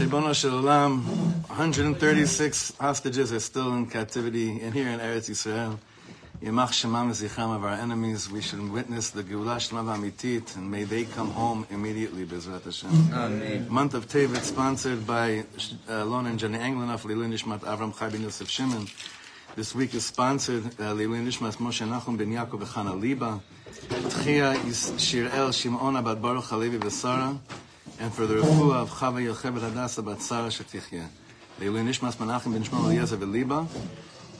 [0.00, 1.04] Ribono Shel Olam,
[1.48, 5.78] 136 hostages are still in captivity, and here in Eretz Yisrael,
[6.42, 10.84] Yemach Shemam Zichram of our enemies, we should witness the Geulah Shlama Amitit, and may
[10.84, 13.12] they come home immediately, Bezrat Hashem.
[13.12, 13.66] Amen.
[13.68, 15.44] Month of Tevet, sponsored by
[15.86, 18.86] uh, Lon and Jenny Englenoff, Leilun Nishmat Avram Chai Ben Yosef Shimon.
[19.54, 23.38] This week is sponsored uh, Leilun Nishmat Moshe Nachum Ben Yaakov Chana Liba.
[23.68, 27.38] Tchia is Shirel Shimona Bat Baruch Halevi Vesara.
[28.00, 31.06] And for the refuah of Chava Yochebet Hadassah Bat Sarah Shetichya.
[31.60, 33.68] Leilun Nishmat Menachem Ben Shmuel Eliezer Veliba.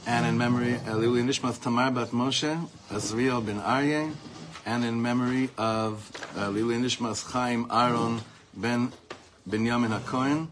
[0.07, 4.15] And in memory, uh, Leilun Nishmat Tamar Bat Moshe, Azriel Ben Aryeh.
[4.65, 8.23] And in memory of uh, Leilun Nishmat Chaim Aaron
[8.55, 8.93] Ben
[9.47, 10.49] Binyamin HaKohen.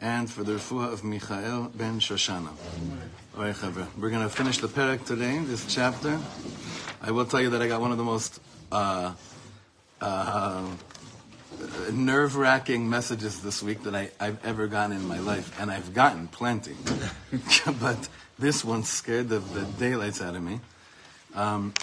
[0.00, 2.50] And for the refuah of Michael Ben Shoshana.
[3.36, 3.88] All right.
[3.98, 6.20] We're going to finish the Perek today, this chapter.
[7.02, 9.12] I will tell you that I got one of the most uh,
[10.00, 10.64] uh,
[11.92, 15.58] nerve wracking messages this week that I, I've ever gotten in my life.
[15.60, 16.76] And I've gotten plenty.
[17.80, 20.60] but this one scared the, the daylights out of me.
[21.34, 21.74] Um,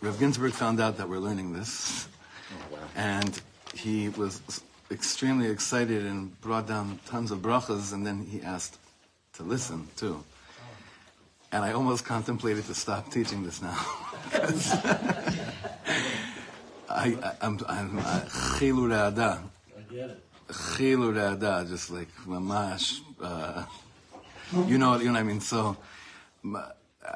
[0.00, 2.08] Rev Ginsburg found out that we're learning this.
[2.94, 3.40] And
[3.74, 4.40] he was
[4.90, 7.92] extremely excited and brought down tons of brachas.
[7.92, 8.78] And then he asked
[9.34, 10.22] to listen too.
[11.50, 13.78] And I almost contemplated to stop teaching this now.
[16.88, 17.98] I, I, I'm, I'm
[18.58, 19.40] chilu re'ada.
[20.48, 23.00] Chilu re'ada, just like mamash.
[23.20, 23.64] Uh,
[24.66, 25.40] you know, you know what I mean.
[25.40, 25.76] So,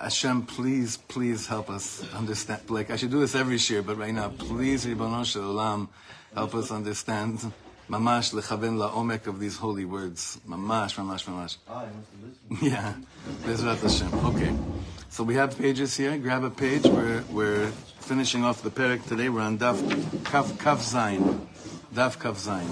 [0.00, 2.68] Hashem, please, please help us understand.
[2.68, 5.88] Like I should do this every year, but right now, please, Shel Olam,
[6.34, 7.52] help us understand.
[7.88, 10.38] Mamash lechaven la'omek of these holy words.
[10.46, 11.56] Mamash, mamash, mamash.
[12.62, 12.94] Yeah,
[13.44, 14.12] Bezrat Hashem.
[14.26, 14.54] Okay,
[15.10, 16.16] so we have pages here.
[16.18, 16.84] Grab a page.
[16.84, 17.66] We're we're
[18.00, 19.28] finishing off the Perek today.
[19.28, 19.78] We're on Daf
[20.24, 21.46] Kaf Kaf Zayin.
[21.94, 22.68] Daf Kaf Zayin.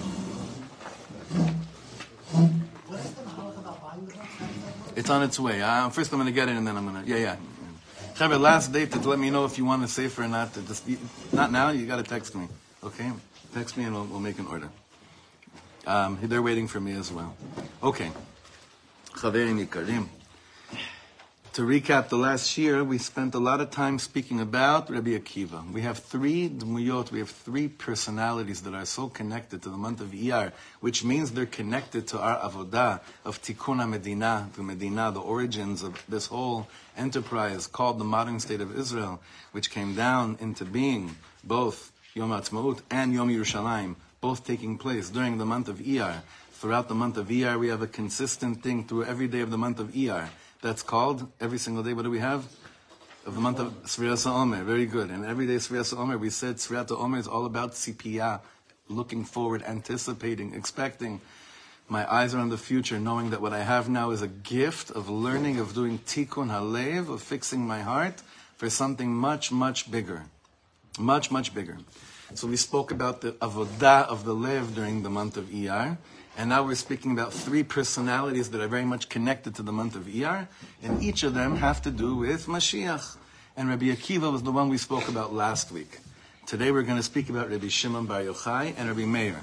[4.96, 5.60] It's on its way.
[5.60, 7.10] Uh, first, I'm going to get it, and then I'm going to.
[7.10, 7.36] Yeah, yeah.
[8.14, 10.54] Chavre, last date to let me know if you want to safer or not.
[10.54, 10.88] Just,
[11.34, 11.68] not now.
[11.68, 12.48] You got to text me.
[12.82, 13.12] Okay,
[13.52, 14.70] text me, and we'll, we'll make an order.
[15.86, 17.36] Um, they're waiting for me as well.
[17.82, 18.10] Okay.
[19.16, 20.08] Chaverim Yikarim.
[21.56, 25.72] To recap the last year, we spent a lot of time speaking about Rabbi Akiva.
[25.72, 30.02] We have three dmuyot, we have three personalities that are so connected to the month
[30.02, 35.20] of Iyar, which means they're connected to our avodah of Tikkun Medina, the Medina, the
[35.20, 39.22] origins of this whole enterprise called the modern state of Israel,
[39.52, 45.38] which came down into being both Yom Ha'atzmaut and Yom Yerushalayim, both taking place during
[45.38, 46.20] the month of Iyar.
[46.52, 49.56] Throughout the month of Iyar, we have a consistent thing through every day of the
[49.56, 50.28] month of Iyar.
[50.66, 51.92] That's called every single day.
[51.92, 52.44] What do we have?
[53.24, 54.64] Of the month of Sfirat Omer.
[54.64, 55.10] Very good.
[55.10, 58.40] And every day Sfirat Omer, we said Sfirat Omer is all about tzipiya,
[58.88, 61.20] looking forward, anticipating, expecting.
[61.88, 64.90] My eyes are on the future, knowing that what I have now is a gift
[64.90, 68.20] of learning, of doing tikkun halev, of fixing my heart
[68.56, 70.24] for something much, much bigger.
[70.98, 71.78] Much, much bigger.
[72.34, 75.98] So we spoke about the avodah of the lev during the month of Iyar.
[76.38, 79.96] And now we're speaking about three personalities that are very much connected to the month
[79.96, 80.48] of Iyar,
[80.82, 83.16] and each of them have to do with Mashiach.
[83.56, 85.98] And Rabbi Akiva was the one we spoke about last week.
[86.44, 89.40] Today we're going to speak about Rabbi Shimon Bar Yochai and Rabbi Meir,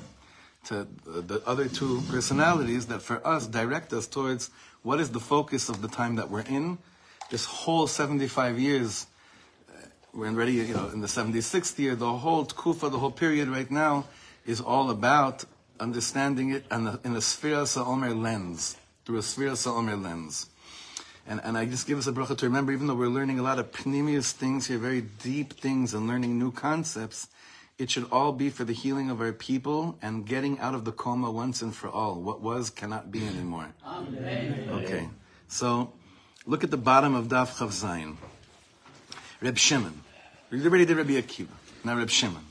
[0.66, 4.52] to the other two personalities that for us direct us towards
[4.84, 6.78] what is the focus of the time that we're in.
[7.32, 9.08] This whole 75 years,
[9.68, 13.50] uh, we're already, you know, in the 76th year, the whole tkufa, the whole period
[13.50, 14.06] right now
[14.46, 15.46] is all about
[15.79, 20.47] understanding it in a, in a Sfira Sa'omer lens, through a Sfira Sa'omer lens.
[21.25, 23.44] And, and I just give us a bracha to remember, even though we're learning a
[23.44, 27.29] lot of pnimius things here, very deep things, and learning new concepts,
[27.78, 30.91] it should all be for the healing of our people and getting out of the
[30.91, 32.16] coma once and for all.
[32.16, 33.73] What was cannot be anymore.
[33.85, 34.69] Amen.
[34.72, 35.09] Okay,
[35.47, 35.94] so
[36.45, 38.17] look at the bottom of Daf Chav Zayin.
[39.41, 40.03] Reb Shimon.
[40.51, 41.47] We already did Rabbi Akiva.
[41.84, 42.45] Now Reb Shimon.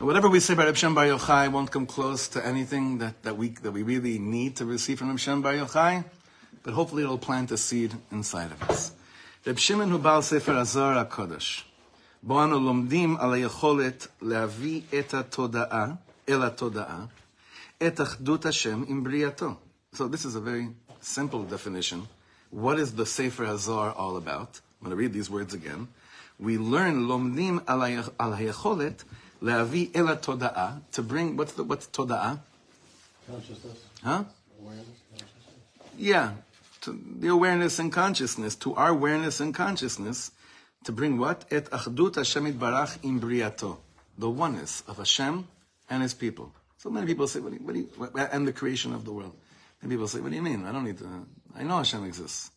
[0.00, 3.22] But whatever we say about Reb Shem Bar Yochai won't come close to anything that,
[3.22, 6.04] that, we, that we really need to receive from Reb Shem Bar Yochai,
[6.62, 8.92] but hopefully it'll plant a seed inside of us.
[9.44, 11.64] Reb Shimon הוא בעל ספר הזוהר הקודש,
[12.22, 15.86] בו אנו לומדים על היכולת להביא את התודעה,
[16.28, 17.04] אל התודעה,
[17.86, 19.54] את אחדות השם עם בריאתו.
[19.92, 20.68] So this is a very
[21.02, 22.08] simple definition.
[22.50, 24.60] What is the Sefer HaZohar all about?
[24.80, 25.88] I'm going to read these words again.
[26.38, 27.58] We learn Lomdim לומדים
[28.18, 29.04] על היכולת
[29.42, 32.38] Le'avi ela toda'ah, to bring, what's the, what's toda'ah?
[33.30, 33.84] Consciousness.
[34.02, 34.24] Huh?
[34.60, 35.54] Awareness, consciousness.
[35.96, 36.32] Yeah,
[36.86, 40.30] the awareness and consciousness, to our awareness and consciousness,
[40.84, 41.44] to bring what?
[41.50, 43.78] Et achdut Hashem barach im briyato,
[44.18, 45.46] the oneness of Hashem
[45.88, 46.52] and His people.
[46.78, 49.12] So many people say, what do, you, what do you, and the creation of the
[49.12, 49.34] world.
[49.82, 50.64] And people say, what do you mean?
[50.64, 52.50] I don't need to, I know Hashem exists.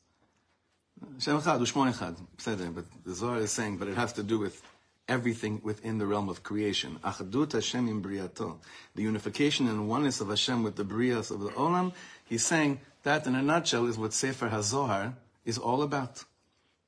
[1.16, 4.62] Hashem Echad, Ushmon Echad, but the Zohar is saying, but it has to do with
[5.08, 7.00] everything within the realm of creation.
[7.04, 8.58] Achadut Hashem im briato.
[8.96, 11.94] The unification and oneness of Hashem with the brias of the Olam.
[12.26, 15.14] He's saying that in a nutshell is what Sefer HaZohar
[15.46, 16.24] is all about.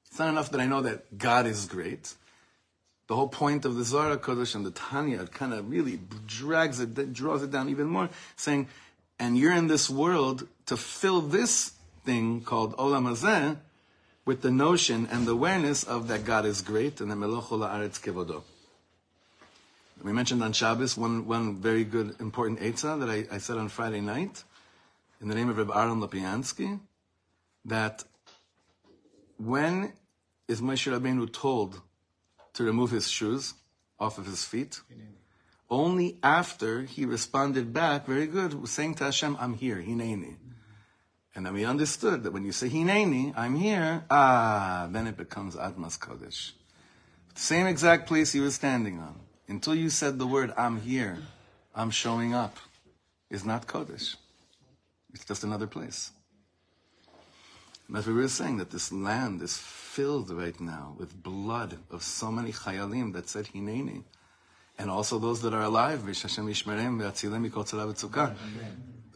[0.07, 2.13] It's not enough that I know that God is great.
[3.07, 7.13] The whole point of the Zohar Kodesh and the Tanya kind of really drags it,
[7.13, 8.67] draws it down even more, saying,
[9.19, 11.73] and you're in this world to fill this
[12.03, 13.57] thing called Olam Hazeh
[14.25, 18.01] with the notion and the awareness of that God is great and the Melochol Haaretz
[18.01, 18.41] Kevodo.
[20.03, 23.69] We mentioned on Shabbos one, one very good important Eitzah that I, I said on
[23.69, 24.43] Friday night
[25.21, 26.79] in the name of Reb Aaron Lopiansky
[27.65, 28.03] that
[29.37, 29.93] when
[30.47, 31.81] is Moshe Rabbeinu told
[32.53, 33.53] to remove his shoes
[33.99, 34.81] off of his feet?
[35.69, 40.35] Only after he responded back, very good, saying to Hashem, I'm here, Hineni.
[41.35, 45.55] And then we understood that when you say Hineni, I'm here, ah, then it becomes
[45.55, 46.53] Admas Kodesh.
[47.33, 49.19] The same exact place you were standing on.
[49.49, 51.17] Until you said the word, I'm here,
[51.75, 52.57] I'm showing up,
[53.29, 54.15] is not Kodesh.
[55.13, 56.11] It's just another place.
[57.89, 62.01] And as we were saying, that this land is filled right now with blood of
[62.01, 64.03] so many chayalim that said Hineni.
[64.77, 68.35] And also those that are alive, Vish Hashem Yishmerem, Ve'atzilem Mikol Tzara V'Tzukah.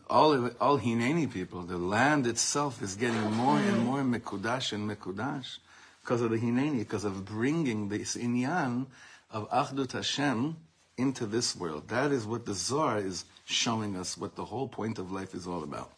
[0.09, 5.59] All, all Hineni people, the land itself is getting more and more Mekudash and Mekudash
[6.01, 8.87] because of the Hineni, because of bringing this inyan
[9.31, 10.57] of Achdut Hashem
[10.97, 11.87] into this world.
[11.89, 15.45] That is what the Zohar is showing us, what the whole point of life is
[15.45, 15.91] all about.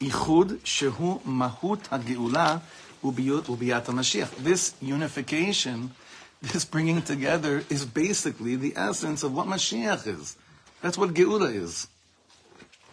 [0.00, 1.80] Ichud shehu mahut
[3.02, 4.30] Mashiach.
[4.36, 5.92] This unification,
[6.42, 10.36] this bringing together, is basically the essence of what Mashiach is.
[10.82, 11.88] That's what Geula is.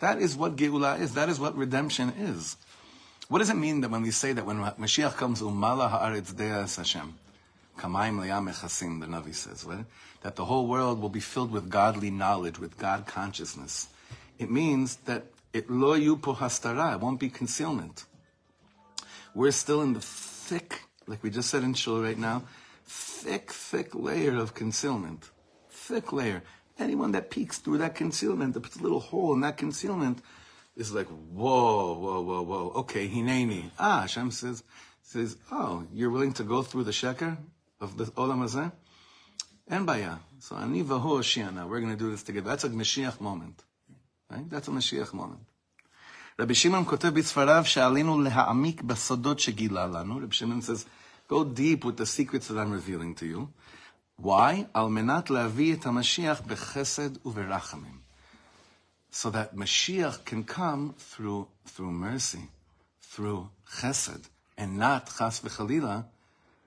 [0.01, 1.13] That is what Geula is.
[1.13, 2.57] That is what redemption is.
[3.30, 6.75] What does it mean that when we say that when Mashiach comes, umala haaretz deas
[6.75, 7.13] Hashem,
[7.77, 9.86] kamaim le'am echasim, the Navi says, right?
[10.21, 13.88] that the whole world will be filled with godly knowledge, with God consciousness.
[14.38, 18.06] It means that it lo yupo hastara, it won't be concealment.
[19.33, 22.44] We're still in the thick, like we just said in Shul right now,
[22.86, 25.30] thick, thick layer of concealment.
[25.69, 26.44] Thick layer.
[26.80, 30.20] Anyone that peeks through that concealment, that puts a little hole in that concealment,
[30.76, 32.72] is like, whoa, whoa, whoa, whoa.
[32.76, 33.70] Okay, hineni.
[33.78, 34.62] Ah, Hashem says,
[35.02, 37.38] says, oh, you're willing to go through the sheker
[37.80, 38.70] of the olam hazeh?
[39.68, 40.16] En baya.
[40.38, 41.66] So ani vahu Oshiana.
[41.66, 42.50] We're going to do this together.
[42.50, 43.62] That's a Mashiach moment.
[44.30, 44.48] Right?
[44.48, 45.40] That's a Mashiach moment.
[46.38, 50.16] רבי שמעון כותב בספריו שעלינו להעמיק בסודות שגילה לנו.
[50.16, 50.84] רבי שמעון says,
[51.28, 53.48] go deep with the secrets that I'm revealing to you.
[54.21, 54.68] Why?
[54.75, 58.01] Al menat lavi et Mashiach bechesed uverachamim.
[59.09, 62.50] So that Mashiach can come through, through mercy,
[63.01, 66.06] through chesed, and not chas v'chalila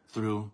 [0.08, 0.50] through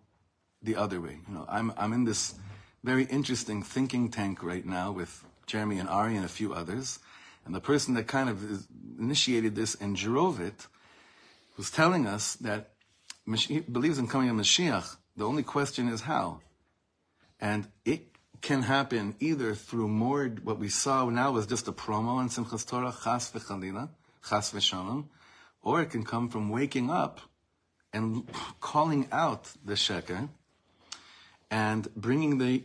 [0.61, 1.17] the other way.
[1.27, 2.35] You know, I'm, I'm in this
[2.83, 6.99] very interesting thinking tank right now with Jeremy and Ari and a few others.
[7.45, 8.67] And the person that kind of
[8.99, 10.67] initiated this and drove it
[11.57, 12.69] was telling us that
[13.27, 14.97] Mashiach believes in coming of Mashiach.
[15.17, 16.41] The only question is how.
[17.41, 18.07] And it
[18.41, 22.67] can happen either through more, what we saw now was just a promo on Simchas
[22.67, 23.89] Torah, chas v'chalila,
[24.27, 25.05] chas v'shalom,
[25.63, 27.19] or it can come from waking up
[27.93, 28.27] and
[28.59, 30.29] calling out the sheker
[31.49, 32.63] and bringing the,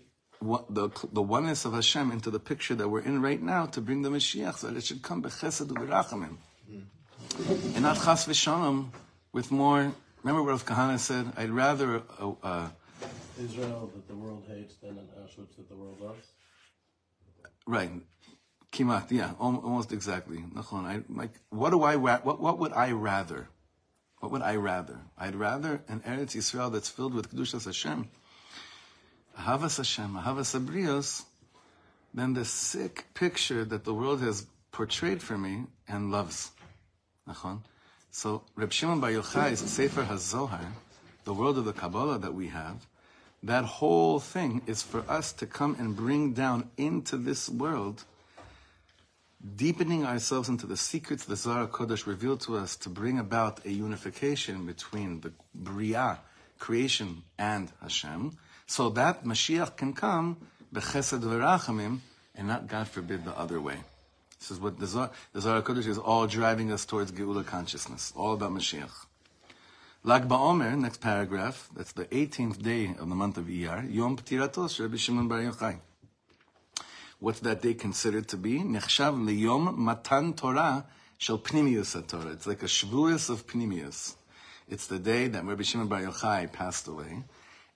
[0.71, 4.03] the, the oneness of Hashem into the picture that we're in right now to bring
[4.03, 6.37] the Mashiach so that it should come bechesed u'berachamim.
[7.75, 8.89] And not chas v'shalom
[9.33, 11.33] with more, remember what Rav Kahana said?
[11.37, 12.69] I'd rather, uh, uh,
[13.39, 16.27] Israel that the world hates than an Auschwitz that the world loves?
[17.67, 17.91] right,
[18.73, 20.45] kimat, yeah, almost exactly.
[20.73, 23.49] I, like, what do I, what, what would I rather?
[24.21, 24.99] What would I rather?
[25.19, 28.09] I'd rather an Eretz Yisrael that's filled with Kedushas Hashem,
[29.39, 31.25] Ahavas Hashem, Ahavas Abrios,
[32.15, 36.51] than the sick picture that the world has portrayed for me and loves.
[38.11, 40.65] So Reb Shimon Bar Yochai's Sefer HaZohar,
[41.25, 42.87] the world of the Kabbalah that we have,
[43.47, 48.05] that whole thing is for us to come and bring down into this world,
[49.57, 53.71] deepening ourselves into the secrets the Zohar Kodesh revealed to us to bring about a
[53.71, 56.19] unification between the Bria,
[56.59, 58.37] creation, and Hashem,
[58.67, 60.37] so that Mashiach can come,
[60.75, 61.99] bechesed v'rachamim,
[62.35, 63.77] and not, God forbid, the other way.
[64.41, 68.13] This is what the Zohar, the Zohar Kodesh is all driving us towards Geula consciousness,
[68.17, 69.07] all about Mashiach.
[70.07, 74.79] Lag BaOmer, next paragraph, that's the 18th day of the month of Iyar, Yom Ptiratos,
[74.79, 75.81] Rabbi Shimon Bar Yochai.
[77.19, 78.61] What's that day considered to be?
[78.61, 80.87] Nechshav liyom matan Torah
[81.19, 82.31] shel pnimius Torah.
[82.31, 84.15] It's like a shvuas of pnimius.
[84.69, 87.25] It's the day that Rabbi Shimon Bar Yochai passed away.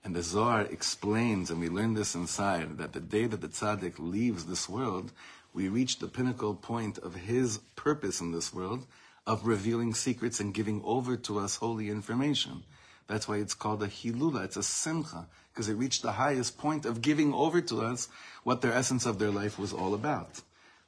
[0.04, 3.94] And the Zohar explains, and we learn this inside, that the day that the tzaddik
[3.98, 5.10] leaves this world,
[5.52, 8.86] we reach the pinnacle point of his purpose in this world
[9.30, 12.64] of revealing secrets and giving over to us holy information.
[13.06, 14.44] That's why it's called a hilula.
[14.44, 18.08] It's a simcha because it reached the highest point of giving over to us
[18.42, 20.40] what their essence of their life was all about.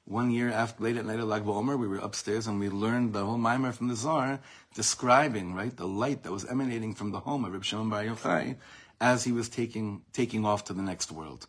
[0.07, 3.13] One year after, late at night at Lag BaOmer, we were upstairs and we learned
[3.13, 4.41] the whole mimer from the Zohar,
[4.75, 8.57] describing right the light that was emanating from the home of Reb Shimon Bar Yochai
[9.01, 11.47] as he was taking taking off to the next world.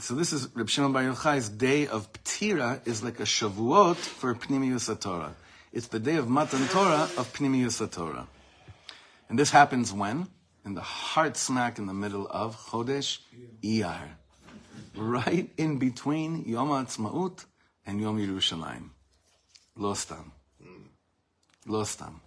[0.00, 4.32] So this is Reb Shimon Bar Yochai's day of Ptira is like a Shavuot for
[4.32, 5.34] Pnimius Torah.
[5.72, 8.28] It's the day of Matan Torah of Pnimius Torah.
[9.28, 10.28] And this happens when?
[10.64, 13.18] In the heart smack in the middle of Chodesh
[13.60, 14.10] Iyar.
[14.94, 17.44] Right in between Yom HaAtzmaut
[17.84, 18.90] and Yom Yerushalayim.
[19.74, 20.30] Lo stam.
[21.66, 22.20] Lo stam.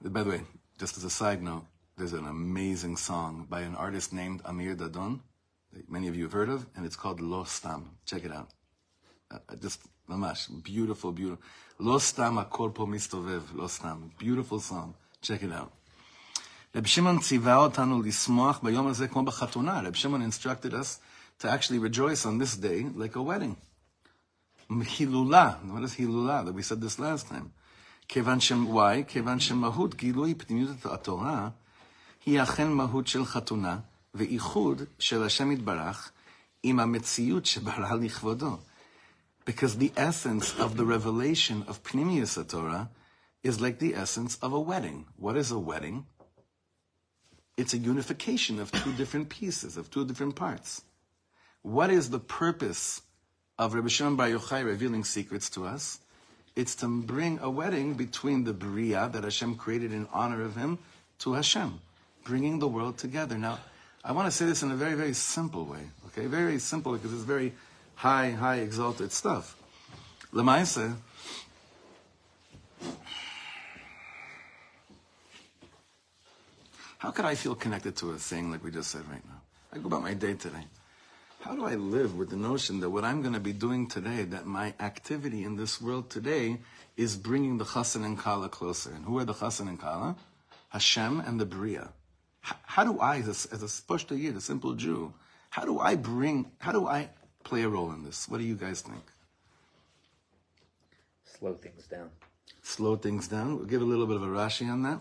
[0.00, 0.40] By the way,
[0.78, 1.64] just as a side note,
[1.98, 5.20] there's an amazing song by an artist named Amir Dadon
[5.73, 7.91] that many of you have heard of, and it's called Lo Stam.
[8.05, 8.49] Check it out.
[9.31, 11.43] Uh, uh, just mamash, beautiful, beautiful.
[11.79, 14.11] Lo Stam Akor Po Mistovev, Lo Stam.
[14.17, 14.95] Beautiful song.
[15.21, 15.71] Check it out.
[16.73, 19.83] Reb Shimon tziva otanu lismoach bayom hazeh כמו בחתונה.
[19.85, 20.99] Reb Shimon instructed us
[21.39, 23.55] to actually rejoice on this day like a wedding.
[24.69, 25.63] Hilula.
[25.71, 26.45] What is hilula?
[26.45, 27.51] That we said this last time.
[28.07, 29.03] כיוון שם, why?
[29.07, 31.49] כיוון שמהות גילוי פנימיות התורה
[32.25, 33.79] היא אכן מהות של חתונה
[34.13, 36.11] ואיחוד של השם יתברך
[36.63, 38.57] עם המציאות שברא לכבודו.
[39.45, 42.89] Because the essence of the revelation of Pnimius Torah
[43.43, 45.05] is like the essence of a wedding.
[45.17, 46.05] What is a wedding?
[47.57, 50.83] It's a unification of two different pieces, of two different parts.
[51.61, 53.01] What is the purpose
[53.57, 55.99] of Rabbi Shimon Bar Yochai revealing secrets to us?
[56.55, 60.79] It's to bring a wedding between the Bria that Hashem created in honor of Him
[61.19, 61.79] to Hashem,
[62.23, 63.37] bringing the world together.
[63.37, 63.59] Now,
[64.06, 66.26] I want to say this in a very, very simple way, okay?
[66.26, 67.54] Very, very simple because it's very
[67.94, 69.56] high, high, exalted stuff.
[70.30, 70.94] Lemaise,
[76.98, 79.40] how could I feel connected to a thing like we just said right now?
[79.72, 80.66] I go about my day today.
[81.40, 84.24] How do I live with the notion that what I'm going to be doing today,
[84.24, 86.58] that my activity in this world today
[86.98, 88.90] is bringing the Chassan and Kala closer?
[88.90, 90.16] And who are the Chassan and Kala?
[90.68, 91.88] Hashem and the Bria.
[92.44, 95.14] How do I, as a, as a Spashta Yid, a simple Jew,
[95.50, 97.08] how do I bring, how do I
[97.42, 98.28] play a role in this?
[98.28, 99.02] What do you guys think?
[101.38, 102.08] slow things down.
[102.62, 103.56] Slow things down.
[103.56, 105.00] We'll give a little bit of a Rashi on that.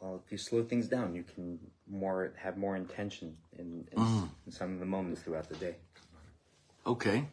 [0.00, 1.58] Well, if you slow things down, you can
[1.88, 4.28] more have more intention in, in, Mm.
[4.46, 5.76] in some of the moments throughout the day.
[6.86, 7.28] Okay.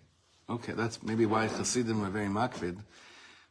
[0.50, 2.78] Okay, that's maybe why Hasidim are very makpid.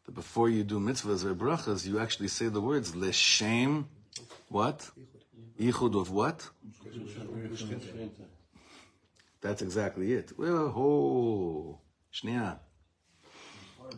[0.07, 3.89] That before you do mitzvahs or brachas, you actually say the words l'shem,
[4.49, 4.89] what?
[5.59, 6.49] Yichud of what?
[9.41, 10.33] That's exactly it.
[10.37, 11.79] Well, oh,
[12.13, 12.59] shnia.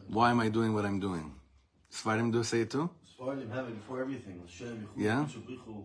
[0.08, 1.34] Why am I doing what I'm doing?
[1.92, 2.90] Svarim do say it too?
[3.18, 4.42] Sfardim have it before everything.
[4.96, 5.26] Yeah.
[5.26, 5.84] Yichud,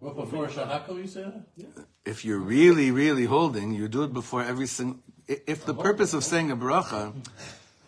[0.00, 1.86] What, before Shahakal you say that?
[2.04, 4.98] If you're really, really holding, you do it before every single.
[5.28, 7.14] If the purpose of saying a bracha,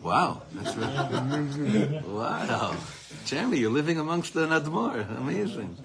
[0.00, 2.76] wow, that's really, wow,
[3.24, 5.76] Jeremy, you're living amongst the Nadmor, amazing.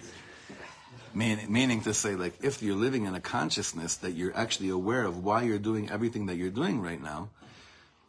[1.14, 5.04] Meaning, meaning to say, like, if you're living in a consciousness that you're actually aware
[5.04, 7.30] of why you're doing everything that you're doing right now,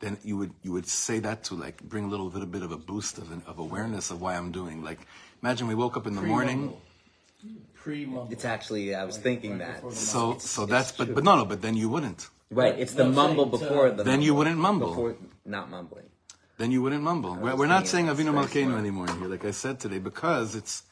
[0.00, 2.62] then you would you would say that to like bring a little bit, a bit
[2.62, 4.83] of a boost of, of awareness of why I'm doing.
[4.83, 4.99] Like,
[5.42, 6.73] imagine we woke up in the morning.
[7.75, 8.28] Pre-mumble.
[8.30, 9.92] It's actually I was thinking that.
[9.92, 12.28] So, so that's but but no no but then you wouldn't.
[12.50, 14.02] Right, it's the No, mumble saying, before uh, the.
[14.02, 14.88] Then you wouldn't mumble.
[14.88, 16.07] Before not mumbling.
[16.59, 17.37] Then you wouldn't mumble.
[17.37, 19.99] We're, we're not saying thinking Avinu it's very Malkeinu anymore here, like I said today,
[19.99, 20.83] because it's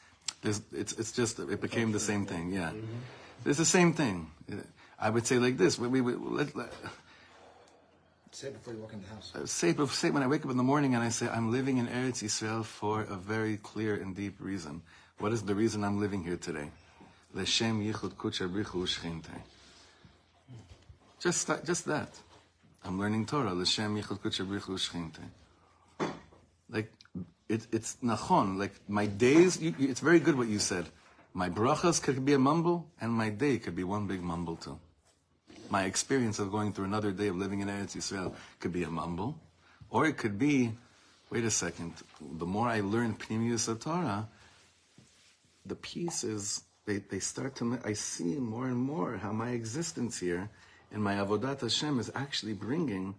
[0.41, 2.51] there's, it's it's just it became the same thing.
[2.51, 2.71] Yeah,
[3.45, 4.31] it's the same thing.
[4.99, 6.71] I would say like this: we, we, we let, let,
[8.31, 9.33] Say before you walk in the house.
[9.35, 11.77] uh, say, say when I wake up in the morning and I say I'm living
[11.77, 14.81] in Eretz Yisrael for a very clear and deep reason.
[15.17, 16.69] What is the reason I'm living here today?
[17.33, 19.29] L'shem yichud kucher brichu u'shchinte.
[21.19, 22.17] Just that, just that.
[22.85, 23.53] I'm learning Torah.
[23.53, 25.19] L'shem yichud brichu u'shchinte.
[26.69, 26.93] Like
[27.49, 28.57] it, it's nachon.
[28.57, 30.85] Like my days, you, it's very good what you said.
[31.33, 34.79] My brachas could be a mumble, and my day could be one big mumble too.
[35.69, 38.89] My experience of going through another day of living in Eretz Yisrael could be a
[38.89, 39.39] mumble,
[39.89, 40.71] or it could be,
[41.29, 41.93] wait a second.
[42.21, 44.27] The more I learn Pnimius Torah,
[45.65, 47.79] the pieces they, they start to.
[47.85, 50.49] I see more and more how my existence here
[50.91, 53.13] in my avodat Hashem is actually bringing,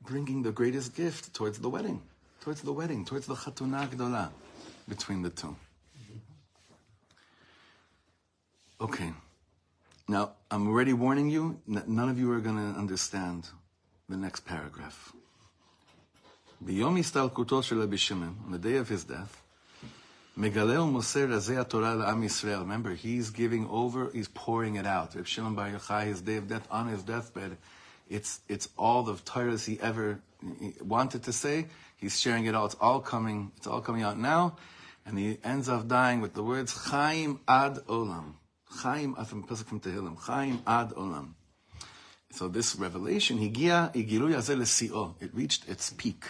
[0.00, 2.00] bringing the greatest gift towards the wedding,
[2.48, 4.30] towards the wedding, towards the Chatuna Gdola
[4.88, 5.54] between the two.
[8.80, 9.12] Okay.
[10.08, 13.46] Now, I'm already warning you, that none of you are going to understand
[14.08, 15.12] the next paragraph.
[16.62, 19.42] On the day of his death,
[20.38, 22.60] Megalel Moser Torah La'am Yisrael.
[22.60, 25.14] Remember, he's giving over, he's pouring it out.
[25.14, 27.58] Reb Shimon Bar Yochai, his day of death, on his deathbed,
[28.08, 30.22] it's, it's all the Torahs he ever
[30.82, 31.66] wanted to say,
[31.98, 32.66] He's sharing it all.
[32.66, 34.56] It's all coming, it's all coming out now.
[35.04, 38.34] And he ends up dying with the words, Chaim ad olam.
[38.66, 40.18] Chaim, uh, from Tehillim.
[40.18, 41.34] Chaim ad olam.
[42.30, 46.24] So this revelation, Higia Igilui Hazeh Lesi'o, it reached its peak.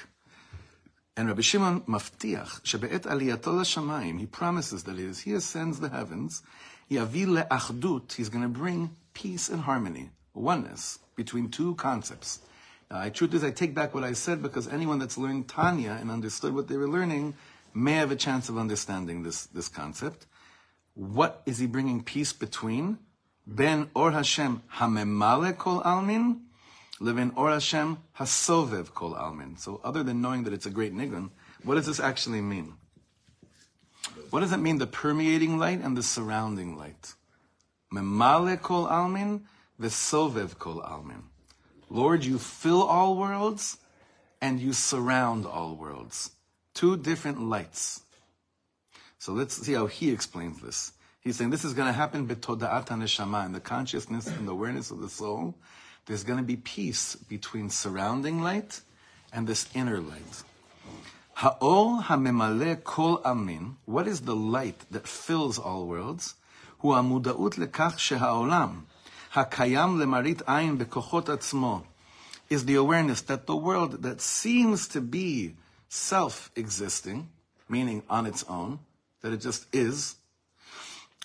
[1.16, 6.42] And Rabbi Shimon maftiach shebe'et aliyato l'shamayim, he promises that as he ascends the heavens,
[6.88, 12.38] yavi le'achdut, he's going to bring peace and harmony, oneness between two concepts.
[12.90, 15.98] Uh, I, truth is, I take back what I said because anyone that's learned Tanya
[16.00, 17.34] and understood what they were learning
[17.74, 20.26] may have a chance of understanding this, this concept.
[20.94, 22.98] What is he bringing peace between?
[23.46, 26.40] Ben Or Hashem Hamemale Kol Almin,
[26.98, 29.58] Levin Or Hashem Hasovev Kol Almin.
[29.58, 31.30] So, other than knowing that it's a great nigun,
[31.62, 32.74] what does this actually mean?
[34.30, 37.14] What does it mean, the permeating light and the surrounding light?
[37.92, 39.42] Memale Kol Almin,
[39.80, 41.27] Vesovev Kol Almin.
[41.90, 43.78] Lord, you fill all worlds
[44.40, 46.30] and you surround all worlds.
[46.74, 48.02] Two different lights.
[49.18, 50.92] So let's see how he explains this.
[51.20, 54.90] He's saying this is going to happen betoda'at neshama, in the consciousness and the awareness
[54.90, 55.54] of the soul.
[56.06, 58.80] There's going to be peace between surrounding light
[59.32, 60.42] and this inner light.
[61.34, 63.76] Ha'ol ha'memale kol amin.
[63.84, 66.34] What is the light that fills all worlds?
[66.78, 68.84] Hu ha'muda'ut lekach sheha'olam
[69.33, 71.83] hakayam lemarit ayin bekochot atzmo
[72.49, 75.55] is the awareness that the world that seems to be
[75.89, 77.29] self-existing,
[77.69, 78.79] meaning on its own,
[79.21, 80.15] that it just is,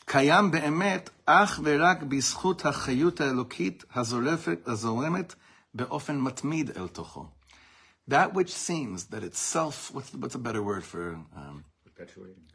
[0.09, 5.35] קיים באמת אך ורק בזכות החיות האלוקית הזורפת, הזורמת
[5.75, 7.27] באופן מתמיד אל תוכו.
[8.09, 12.52] That which seems that it's self, what's, what's a better word for um, Perpetuating.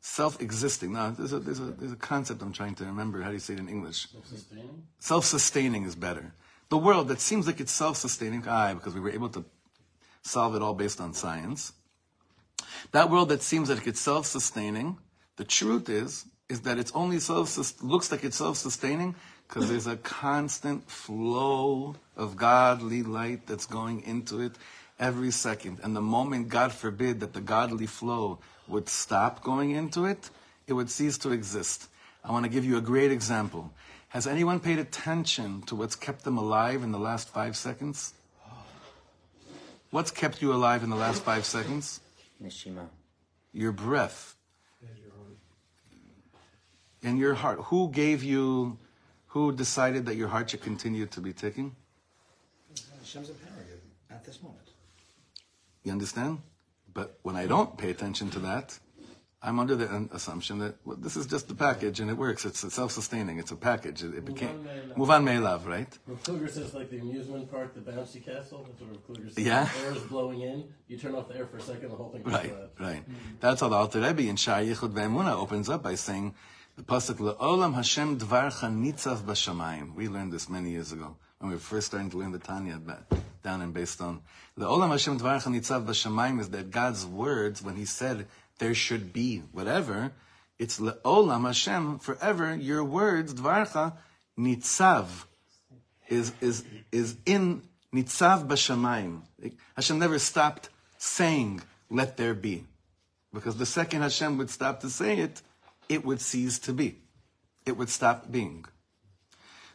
[0.00, 0.92] self-existing?
[0.92, 3.22] No, there's a, there's, a, there's a concept I'm trying to remember.
[3.22, 4.08] How do you say it in English?
[4.10, 4.82] Self-sustaining?
[4.98, 6.32] Self-sustaining is better.
[6.68, 9.44] The world that seems like it's self-sustaining, ah, because we were able to
[10.22, 11.72] solve it all based on science.
[12.92, 14.98] That world that seems like it's self-sustaining,
[15.36, 19.14] the truth is, is that it's only self looks like it's self-sustaining
[19.46, 24.52] because there's a constant flow of godly light that's going into it
[24.98, 25.78] every second.
[25.82, 30.30] And the moment, God forbid, that the godly flow would stop going into it,
[30.66, 31.88] it would cease to exist.
[32.24, 33.72] I want to give you a great example.
[34.08, 38.14] Has anyone paid attention to what's kept them alive in the last five seconds?
[39.90, 42.00] What's kept you alive in the last five seconds?
[42.42, 42.88] Neshima.
[43.52, 44.34] Your breath.
[47.02, 47.60] And your heart.
[47.64, 48.76] Who gave you,
[49.28, 51.74] who decided that your heart should continue to be ticking?
[53.00, 54.68] Hashem's empowering you at this moment.
[55.84, 56.40] You understand?
[56.98, 58.66] But when I don't pay attention to that,
[59.40, 59.86] I'm under the
[60.18, 62.44] assumption that well, this is just the package and it works.
[62.44, 63.38] It's self-sustaining.
[63.38, 64.02] It's a package.
[64.02, 65.90] It, it became Muvan Muvan Me'elav, right?
[66.08, 68.66] Rav Kluger says like the amusement park, the bouncy castle.
[68.66, 69.44] That's what Rav Kluger says.
[69.50, 69.68] Yeah.
[69.76, 70.64] The air is blowing in.
[70.88, 72.70] You turn off the air for a second, the whole thing goes Right, flat.
[72.80, 73.04] right.
[73.38, 76.34] That's how the Alter Rebbe in Shar Yichud Ve'emuna opens up by saying,
[76.76, 79.94] the pasuk Le'olam Hashem Dvarcha Nitzav B'Shamayim.
[79.94, 82.78] We learned this many years ago when we were first starting to learn the Tanya
[82.84, 83.04] ba-
[83.48, 84.20] down in Beistone.
[84.58, 88.26] Le'olam Hashem Dvarcha Nitzav B'Shamayim is that God's words, when He said
[88.58, 90.12] there should be whatever,
[90.58, 92.54] it's Le'olam Hashem forever.
[92.54, 93.94] Your words Dvarcha
[94.38, 95.06] Nitzav
[96.08, 97.62] is is is in
[97.94, 99.22] Nitzav B'Shamayim.
[99.76, 102.66] Hashem never stopped saying, "Let there be,"
[103.32, 105.40] because the second Hashem would stop to say it,
[105.88, 106.98] it would cease to be.
[107.64, 108.66] It would stop being.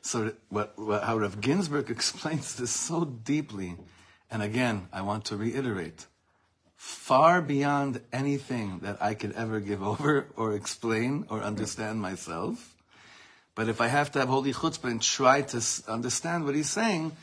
[0.04, 3.78] So, what, what, how Rav Ginsburg explains this so deeply,
[4.30, 6.06] and again, I want to reiterate,
[6.76, 12.76] far beyond anything that I could ever give over or explain or understand myself.
[13.56, 17.16] But if I have to have holy chutzpah and try to understand what he's saying,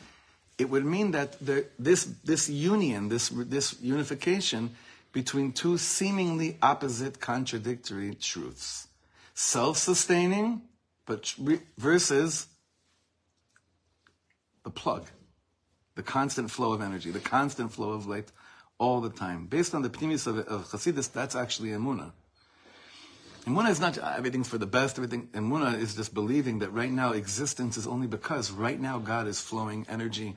[0.57, 1.37] it would mean that
[1.77, 4.75] this this union, this this unification
[5.11, 8.87] between two seemingly opposite, contradictory truths,
[9.33, 10.61] self-sustaining,
[11.05, 11.33] but
[11.77, 12.47] versus
[14.63, 15.07] the plug,
[15.95, 18.31] the constant flow of energy, the constant flow of light,
[18.77, 19.45] all the time.
[19.45, 22.11] Based on the pnimis of, of Chassidus, that's actually emuna.
[23.45, 24.97] Emuna is not everything's for the best.
[24.97, 25.27] Everything.
[25.33, 29.39] Emuna is just believing that right now existence is only because right now God is
[29.39, 30.35] flowing energy,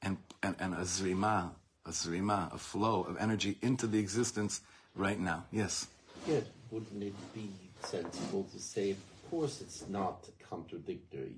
[0.00, 1.50] and and, and a zrima,
[1.86, 4.60] a zrima, a flow of energy into the existence
[4.94, 5.44] right now.
[5.52, 5.86] Yes.
[6.26, 7.48] Yeah, wouldn't it be
[7.84, 11.36] sensible to say, of course, it's not contradictory.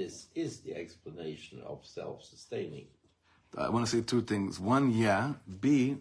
[0.00, 2.86] This is the explanation of self-sustaining.
[3.54, 4.58] I want to say two things.
[4.58, 5.34] One, yeah.
[5.60, 5.98] B,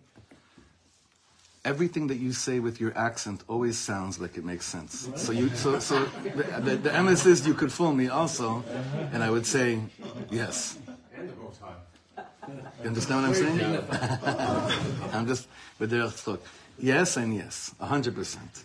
[1.65, 5.09] everything that you say with your accent always sounds like it makes sense.
[5.17, 8.63] So you, so, so the, the, the emes is you could fool me also,
[9.11, 9.81] and I would say
[10.31, 10.77] yes.
[12.81, 15.11] You understand what I'm saying?
[15.13, 16.41] I'm just, but there, look,
[16.77, 18.63] yes and yes, hundred percent.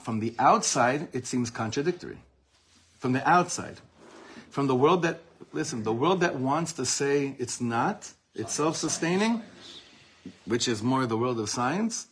[0.00, 2.18] From the outside, it seems contradictory.
[2.98, 3.80] From the outside,
[4.52, 5.20] from the world that
[5.52, 9.42] listen, the world that wants to say it's not, it's self-sustaining,
[10.44, 12.06] which is more the world of science,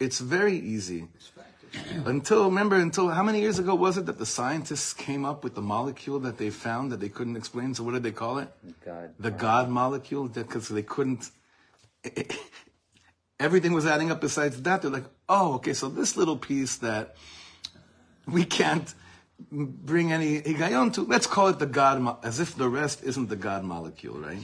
[0.00, 1.06] it's very easy.
[2.04, 5.54] Until remember, until how many years ago was it that the scientists came up with
[5.54, 7.74] the molecule that they found that they couldn't explain?
[7.74, 8.48] So what did they call it?
[8.84, 9.10] God.
[9.18, 11.30] The God molecule, because they couldn't.
[13.40, 14.20] everything was adding up.
[14.20, 17.16] Besides that, they're like, oh, okay, so this little piece that
[18.26, 18.94] we can't
[19.50, 23.36] bring any higayon to, let's call it the God, as if the rest isn't the
[23.36, 24.38] God molecule, right?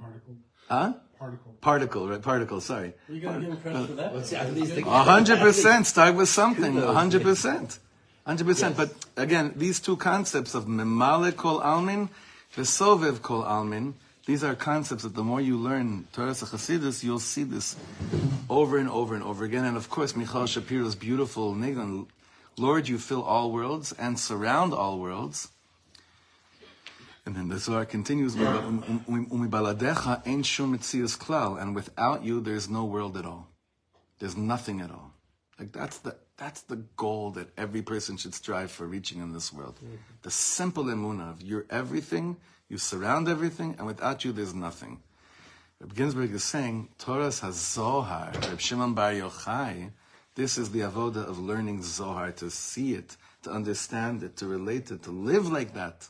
[0.00, 0.36] Particle.
[0.68, 0.92] Huh?
[1.18, 1.56] Particle.
[1.60, 2.22] Particle, right?
[2.22, 2.60] Particle.
[2.60, 2.94] Sorry.
[3.08, 4.14] You gotta give credit for that.
[4.14, 5.86] What's at least A hundred percent.
[5.86, 6.78] Start with something.
[6.78, 7.78] A hundred percent.
[8.26, 8.76] Hundred percent.
[8.76, 12.08] But again, these two concepts of memale kol almin,
[12.56, 13.94] vesovev kol almin,
[14.26, 17.76] these are concepts that the more you learn Torah Chassidus, you'll see this
[18.48, 19.64] over and over and over again.
[19.64, 22.06] And of course, Michal Shapiro's beautiful nigun,
[22.60, 25.48] Lord, you fill all worlds and surround all worlds.
[27.24, 32.40] And then the Zohar continues, "Umibaladecha um, um, ein shum mitzias klal," and without you,
[32.40, 33.48] there's no world at all.
[34.18, 35.14] There's nothing at all.
[35.58, 39.52] Like that's the that's the goal that every person should strive for reaching in this
[39.52, 39.76] world.
[39.76, 39.96] Mm-hmm.
[40.22, 42.36] The simple emuna of you're everything,
[42.68, 45.02] you surround everything, and without you, there's nothing.
[45.80, 49.92] Reb Ginsburg is saying, Torah's HaZohar, Reb Shimon Bar Yochai,
[50.34, 54.90] this is the avoda of learning Zohar, to see it, to understand it, to relate
[54.90, 56.08] it, to live like that.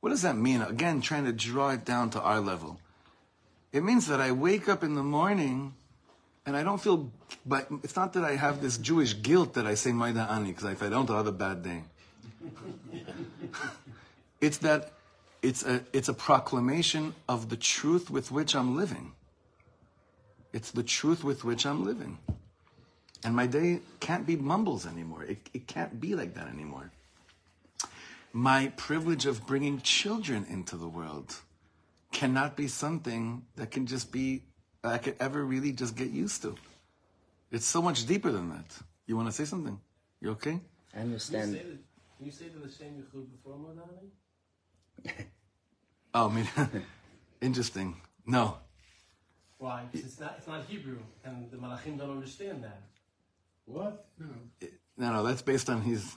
[0.00, 0.62] What does that mean?
[0.62, 2.80] Again, trying to draw it down to our level.
[3.72, 5.74] It means that I wake up in the morning
[6.46, 7.10] and I don't feel,
[7.46, 10.70] but it's not that I have this Jewish guilt that I say Maida Ani, because
[10.70, 11.82] if I don't, I'll have a bad day.
[14.40, 14.92] it's that
[15.42, 19.12] it's a, it's a proclamation of the truth with which I'm living.
[20.52, 22.18] It's the truth with which I'm living.
[23.24, 25.24] And my day can't be mumbles anymore.
[25.24, 26.90] It, it can't be like that anymore
[28.34, 31.36] my privilege of bringing children into the world
[32.10, 34.42] cannot be something that can just be
[34.82, 36.56] I could ever really just get used to.
[37.52, 38.66] It's so much deeper than that.
[39.06, 39.80] You want to say something?
[40.20, 40.60] You okay?
[40.94, 41.54] I understand.
[42.16, 44.10] can you say the same yichud before Modani?
[46.16, 46.48] Oh, I mean,
[47.40, 47.96] interesting.
[48.26, 48.58] No,
[49.58, 49.86] Why?
[49.92, 52.82] 'Cause it's not, it's not Hebrew, and the Malachim don't understand that.
[53.66, 54.06] What?
[54.18, 54.26] no,
[54.96, 55.12] no.
[55.12, 56.14] no, That's based on his.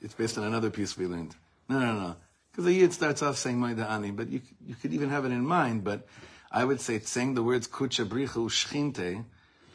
[0.00, 1.34] It's based on another piece we learned.
[1.68, 2.16] No, no, no.
[2.50, 5.32] Because the yid starts off saying Maida Ani, but you you could even have it
[5.32, 5.84] in mind.
[5.84, 6.06] But
[6.50, 9.24] I would say saying the words Kucha Brichu Shchinte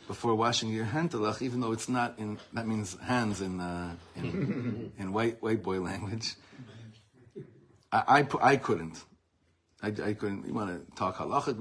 [0.08, 4.92] before washing your hantelach, even though it's not in that means hands in uh, in,
[4.98, 6.36] in white white boy language.
[7.92, 9.04] I I, I couldn't.
[9.82, 10.48] I, I couldn't.
[10.48, 11.58] You want to talk halachic?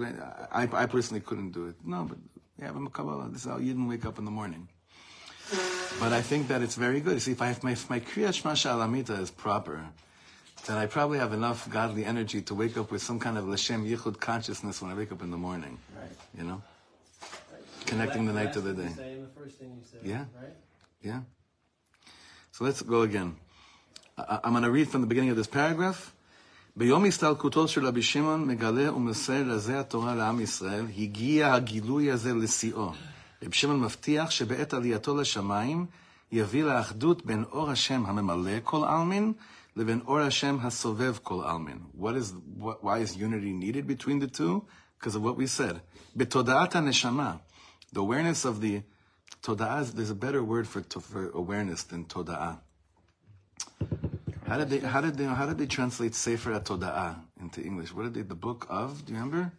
[0.52, 1.76] I, I personally couldn't do it.
[1.84, 2.18] No, but
[2.58, 3.28] yeah, I'm a Kabbalah.
[3.30, 4.68] This is how you didn't wake up in the morning.
[5.99, 7.21] But I think that it's very good.
[7.21, 9.85] See, if I if my, if my Kriyat Shema Shalamita is proper,
[10.65, 13.89] then I probably have enough godly energy to wake up with some kind of Lashem
[13.89, 15.77] Yichud consciousness when I wake up in the morning.
[15.95, 16.11] Right.
[16.37, 16.61] You know,
[17.85, 18.89] connecting the night to the last thing day.
[18.89, 20.07] you say and the first thing you say.
[20.07, 20.25] Yeah.
[20.39, 20.53] Right?
[21.01, 21.21] Yeah.
[22.51, 23.37] So let's go again.
[24.17, 26.13] I, I'm going to read from the beginning of this paragraph.
[26.75, 32.91] ביום הסתלקותו של רבי שמעון מגלה ומסר רזי התורה לעם ישראל, הגיע הגילוי הזה לשיאו.
[33.43, 35.85] רבי שמעון מבטיח שבעת עלייתו לשמיים
[36.31, 39.33] יביא לאחדות בין אור השם הממלא כל עלמין
[39.75, 41.79] לבין אור השם הסובב כל עלמין.
[41.97, 44.65] What is, what, why is unity needed between the two?
[44.99, 45.79] Because of what we said.
[46.15, 47.35] בתודעת הנשמה,
[47.93, 48.81] the awareness of the
[49.43, 52.59] Toda'ah, is- there's a better word for, to, for awareness than toda'ah.
[54.45, 57.93] How did they, how did they, how did they translate Sefer HaToda'ah into English?
[57.93, 59.51] What did they, the book of, do you remember?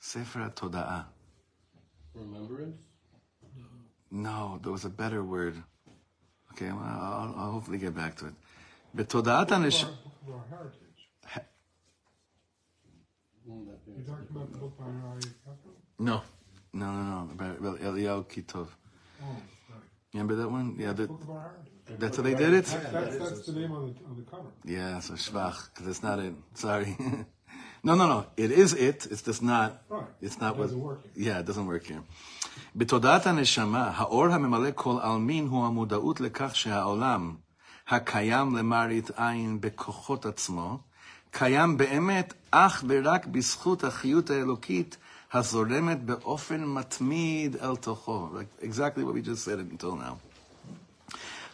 [0.00, 1.04] Sefer HaToda'ah.
[2.18, 2.82] Remembrance?
[4.10, 5.56] No, there was a better word.
[6.52, 8.34] Okay, well, I'll, I'll hopefully get back to it.
[8.94, 9.84] בתודעת הנש...
[9.84, 11.10] Book of our heritage.
[13.86, 15.74] You talking about the book by Harry Kaplan?
[15.98, 16.22] No,
[16.72, 18.68] no, no, no, about, about Eliyahu Kitov.
[19.22, 19.26] Oh,
[19.70, 19.82] right.
[20.12, 20.76] Remember that one?
[20.78, 21.98] Yeah, that, Book of our heritage.
[21.98, 22.64] that's how they did it?
[22.64, 24.50] That's, that's, that's the name on the, on the cover.
[24.64, 26.34] Yeah, so schwach, because it's not it.
[26.54, 26.96] Sorry.
[27.84, 28.24] no, no, no.
[28.36, 29.06] It is it.
[29.10, 29.70] It's just not.
[29.90, 30.06] Right.
[30.22, 30.66] It's not It what.
[30.66, 31.24] doesn't work here.
[31.26, 32.02] Yeah, it doesn't work here.
[32.76, 37.34] בתודעת הנשמה, האור הממלא כל עלמין הוא המודעות לכך שהעולם,
[37.88, 40.78] הקיים למראית עין בכוחות עצמו,
[41.30, 44.96] קיים באמת אך ורק בזכות החיות האלוקית
[45.32, 48.28] הזורמת באופן מתמיד אל תוכו.
[48.34, 50.14] Like exactly what we just said until now.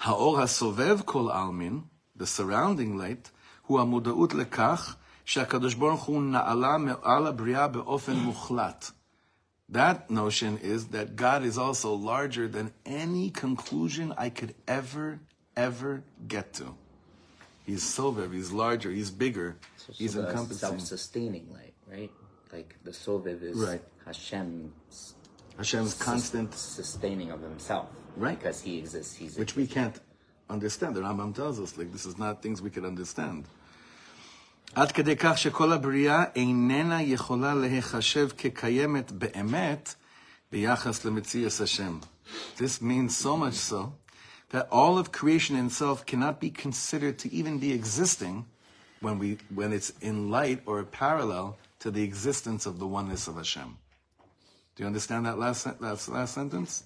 [0.02, 1.80] האור הסובב כל עלמין,
[2.18, 3.28] the surrounding light,
[3.66, 8.90] הוא המודעות לכך שהקדוש ברוך הוא נעלה מעל הבריאה באופן מוחלט.
[9.72, 15.20] That notion is that God is also larger than any conclusion I could ever,
[15.56, 16.74] ever get to.
[17.64, 20.58] He's sovev, he's larger, he's bigger, So, he's so the encompassing.
[20.58, 22.10] self-sustaining light, right?
[22.52, 23.82] Like the Soviv is Right.
[24.04, 25.14] Hashem's
[25.56, 27.86] Hashem's constant, sustaining of himself.
[28.16, 28.36] Right.
[28.38, 29.14] Because he exists.
[29.14, 29.96] He's which we can't
[30.48, 30.96] understand.
[30.96, 33.44] The Rambam tells us, like, this is not things we could understand.
[34.74, 39.94] עד כדי כך שכל הבריאה איננה יכולה להיחשב כקיימת באמת
[40.52, 41.98] ביחס למציאס השם.
[42.56, 43.92] This means so much so
[44.50, 48.44] that all of creation itself cannot be considered to even be existing
[49.00, 53.36] when, we, when it's in light or parallel to the existence of the oneness of
[53.36, 53.76] Hashem.
[54.74, 56.84] Do you understand that last, sen- that last sentence?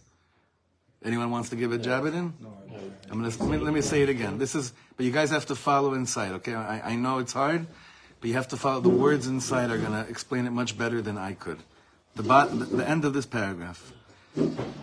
[1.04, 2.24] Anyone wants to give a jab at it?
[3.10, 4.38] I'm gonna let me, let me say it again.
[4.38, 6.54] This is, but you guys have to follow inside, okay?
[6.54, 7.66] I, I know it's hard,
[8.20, 8.80] but you have to follow.
[8.80, 11.58] The words inside are gonna explain it much better than I could.
[12.16, 13.92] The, bot, the, the end of this paragraph.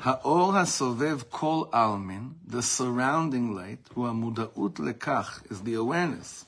[0.03, 6.45] האור הסובב כל עלמין, the surrounding light, הוא המודעות לכך, is the awareness,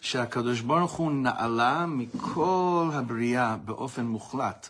[0.00, 4.68] שהקדוש ברוך הוא נעלה מכל הבריאה באופן מוחלט.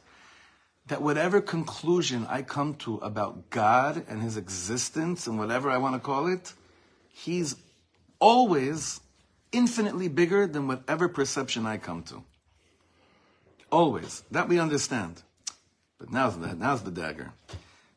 [0.89, 5.95] That whatever conclusion I come to about God and His existence and whatever I want
[5.95, 6.53] to call it,
[7.09, 7.57] He's
[8.19, 9.01] always
[9.53, 12.23] infinitely bigger than whatever perception I come to.
[13.71, 14.23] Always.
[14.31, 15.23] That we understand.
[15.99, 17.33] But now's the, now's the dagger.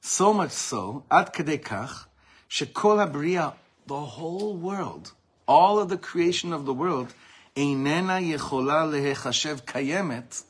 [0.01, 2.07] So much so, עד כדי כך,
[2.49, 3.49] שכל הבריאה,
[3.87, 5.11] the whole world,
[5.47, 7.13] all of the creation of the world,
[7.57, 10.43] איננה יכולה להיחשב קיימת,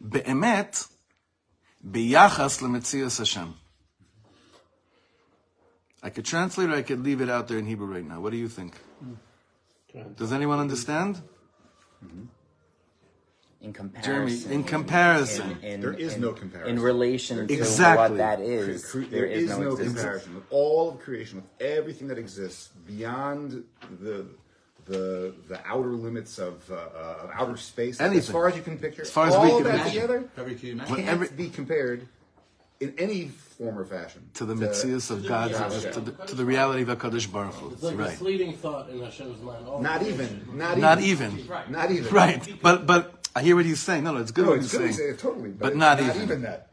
[0.00, 0.84] באמת,
[1.87, 3.55] Biyachas lemetzias Hashem.
[6.01, 8.21] I could translate or I could leave it out there in Hebrew right now.
[8.21, 8.75] What do you think?
[10.15, 11.21] Does anyone understand?
[12.05, 12.25] Mm-hmm.
[13.61, 14.03] In comparison.
[14.03, 15.51] Jeremy, in comparison.
[15.61, 16.77] In, in, there is no comparison.
[16.77, 18.11] In relation to exactly.
[18.11, 18.89] what that is.
[18.93, 20.35] there, there is, is, no, no comparison.
[20.35, 23.65] With all of creation, with everything that exists beyond
[23.99, 24.27] the
[24.89, 29.03] the the outer limits of uh, uh, outer space, as far as you can picture.
[29.03, 29.91] As far as all we can that imagine.
[29.93, 30.87] together Every key man.
[30.87, 32.07] can't every- be compared
[32.79, 35.91] in any form or fashion To the mitzvahs of God's, Gotcha.
[35.91, 37.71] to the, to the reality of HaKadosh Baruch Hu.
[37.71, 38.13] It's like Right.
[38.13, 39.67] a fleeting thought in Hashem's mind.
[39.67, 41.47] All Not even, not even, Not even.
[41.69, 42.13] not even.
[42.13, 42.61] Right.
[42.61, 44.05] But, but I hear what he's saying.
[44.05, 45.07] No, no, it's good No, what it's he's good to saying.
[45.09, 46.41] say it totally, but, But it's not not, even.
[46.43, 46.69] that.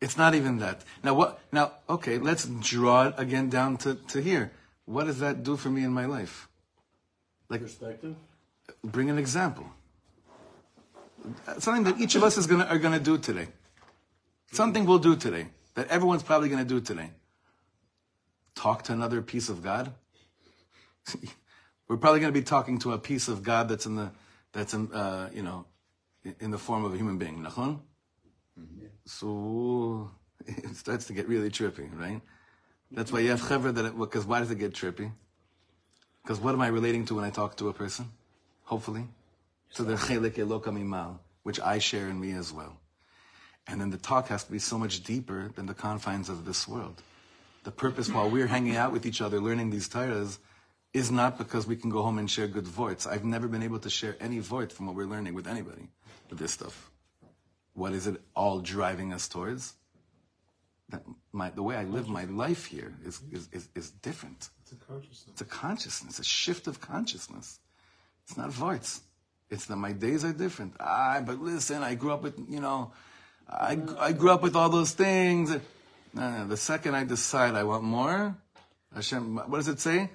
[0.00, 0.82] It's not even that.
[1.02, 1.40] Now what?
[1.50, 4.52] Now okay, let's draw it again down to, to here.
[4.84, 6.48] What does that do for me in my life?
[7.48, 8.16] Like, Perspective.
[8.82, 9.66] bring an example.
[11.58, 13.48] Something that each of us is gonna are gonna do today.
[14.52, 17.10] Something we'll do today that everyone's probably gonna do today.
[18.54, 19.92] Talk to another piece of God.
[21.88, 24.10] We're probably gonna be talking to a piece of God that's in the
[24.52, 25.66] that's in uh, you know
[26.40, 27.42] in- the form of a human being.
[27.42, 27.80] Nachon?
[29.06, 30.10] So
[30.46, 32.20] it starts to get really trippy, right?
[32.90, 35.10] That's why you have chevra that because why does it get trippy?
[36.24, 38.10] Because what am I relating to when I talk to a person?
[38.64, 39.04] Hopefully,
[39.74, 42.78] to the chelik eloka mimal, which I share in me as well.
[43.66, 46.66] And then the talk has to be so much deeper than the confines of this
[46.66, 47.02] world.
[47.64, 50.38] The purpose while we're hanging out with each other, learning these Torahs,
[50.94, 53.06] is not because we can go home and share good voids.
[53.06, 55.88] I've never been able to share any void from what we're learning with anybody
[56.30, 56.90] with this stuff.
[57.74, 59.74] What is it all driving us towards?
[60.90, 64.48] That my, the way I live my life here is, is, is, is different.
[64.64, 65.28] It's a consciousness.
[65.28, 67.60] It's a consciousness, a shift of consciousness.
[68.24, 69.02] It's not voids.
[69.50, 70.74] It's that my days are different.
[70.80, 72.92] Ah, but listen, I grew up with, you know,
[73.48, 75.50] I, I grew up with all those things.
[76.14, 78.36] No, no, the second I decide I want more,
[78.94, 80.10] Hashem, what does it say?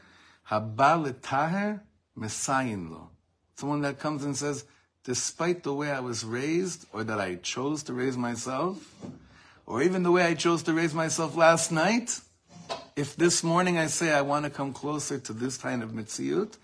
[0.49, 1.81] Haba letaher
[2.15, 3.09] lo.
[3.55, 4.65] Someone that comes and says,
[5.03, 8.77] despite the way I was raised, or that I chose to raise myself,
[9.67, 12.19] or even the way I chose to raise myself last night,
[12.99, 16.57] if this morning I say I want to come closer to this kind of mitziyut,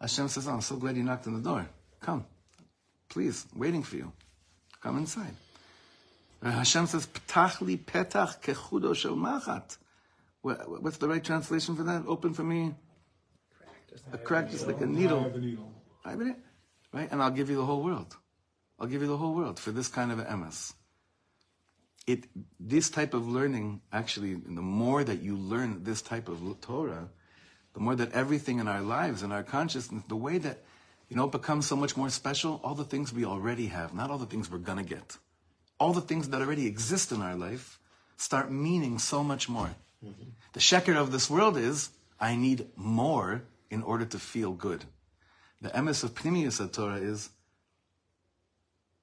[0.00, 1.68] Hashem says, oh, I'm so glad you knocked on the door.
[2.00, 2.24] Come.
[3.08, 4.12] Please, waiting for you.
[4.82, 5.34] Come inside.
[6.42, 9.78] And Hashem says, Ptach li petach kechudo shel machat.
[10.42, 12.04] What what, what's the right translation for that?
[12.06, 12.74] Open for me.
[14.12, 15.22] A crack just like a I needle.
[15.22, 15.72] have a needle.
[16.04, 17.08] I right?
[17.10, 18.16] And I'll give you the whole world.
[18.80, 20.74] I'll give you the whole world for this kind of MS.
[22.08, 22.24] It,
[22.58, 27.10] this type of learning, actually, the more that you learn this type of Torah,
[27.74, 30.64] the more that everything in our lives and our consciousness, the way that,
[31.10, 34.10] you know, it becomes so much more special, all the things we already have, not
[34.10, 35.18] all the things we're gonna get.
[35.78, 37.78] All the things that already exist in our life
[38.16, 39.70] start meaning so much more.
[40.02, 40.30] Mm-hmm.
[40.54, 44.86] The sheker of this world is, I need more in order to feel good.
[45.60, 47.28] The emes of Pnimius Torah is,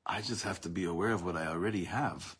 [0.05, 2.35] I just have to be aware of what I already have.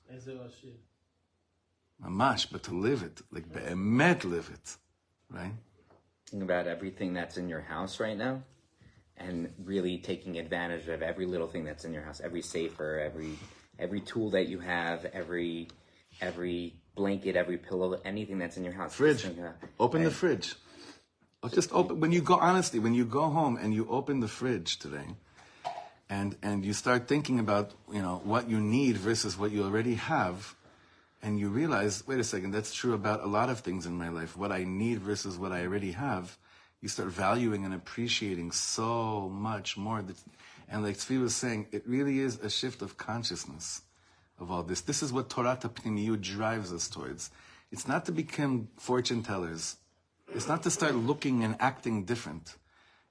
[2.03, 4.77] Mamash, but to live it, like be'emet live it,
[5.29, 5.53] right?
[6.29, 8.43] Think about everything that's in your house right now
[9.17, 13.37] and really taking advantage of every little thing that's in your house, every sefer, every
[13.79, 15.69] every tool that you have, every
[16.21, 18.93] every blanket, every pillow, anything that's in your house.
[18.95, 19.25] Fridge.
[19.25, 20.09] About, uh, open right?
[20.09, 20.55] the fridge.
[21.53, 24.79] Just open when you go honestly, when you go home and you open the fridge
[24.79, 25.15] today,
[26.09, 29.95] and and you start thinking about, you know, what you need versus what you already
[29.95, 30.55] have,
[31.21, 34.09] and you realize, wait a second, that's true about a lot of things in my
[34.09, 34.37] life.
[34.37, 36.37] What I need versus what I already have,
[36.81, 40.03] you start valuing and appreciating so much more.
[40.67, 43.81] And like Tzvi was saying, it really is a shift of consciousness
[44.39, 44.81] of all this.
[44.81, 47.31] This is what Torah Pnimiyu drives us towards.
[47.71, 49.77] It's not to become fortune tellers.
[50.33, 52.55] It's not to start looking and acting different.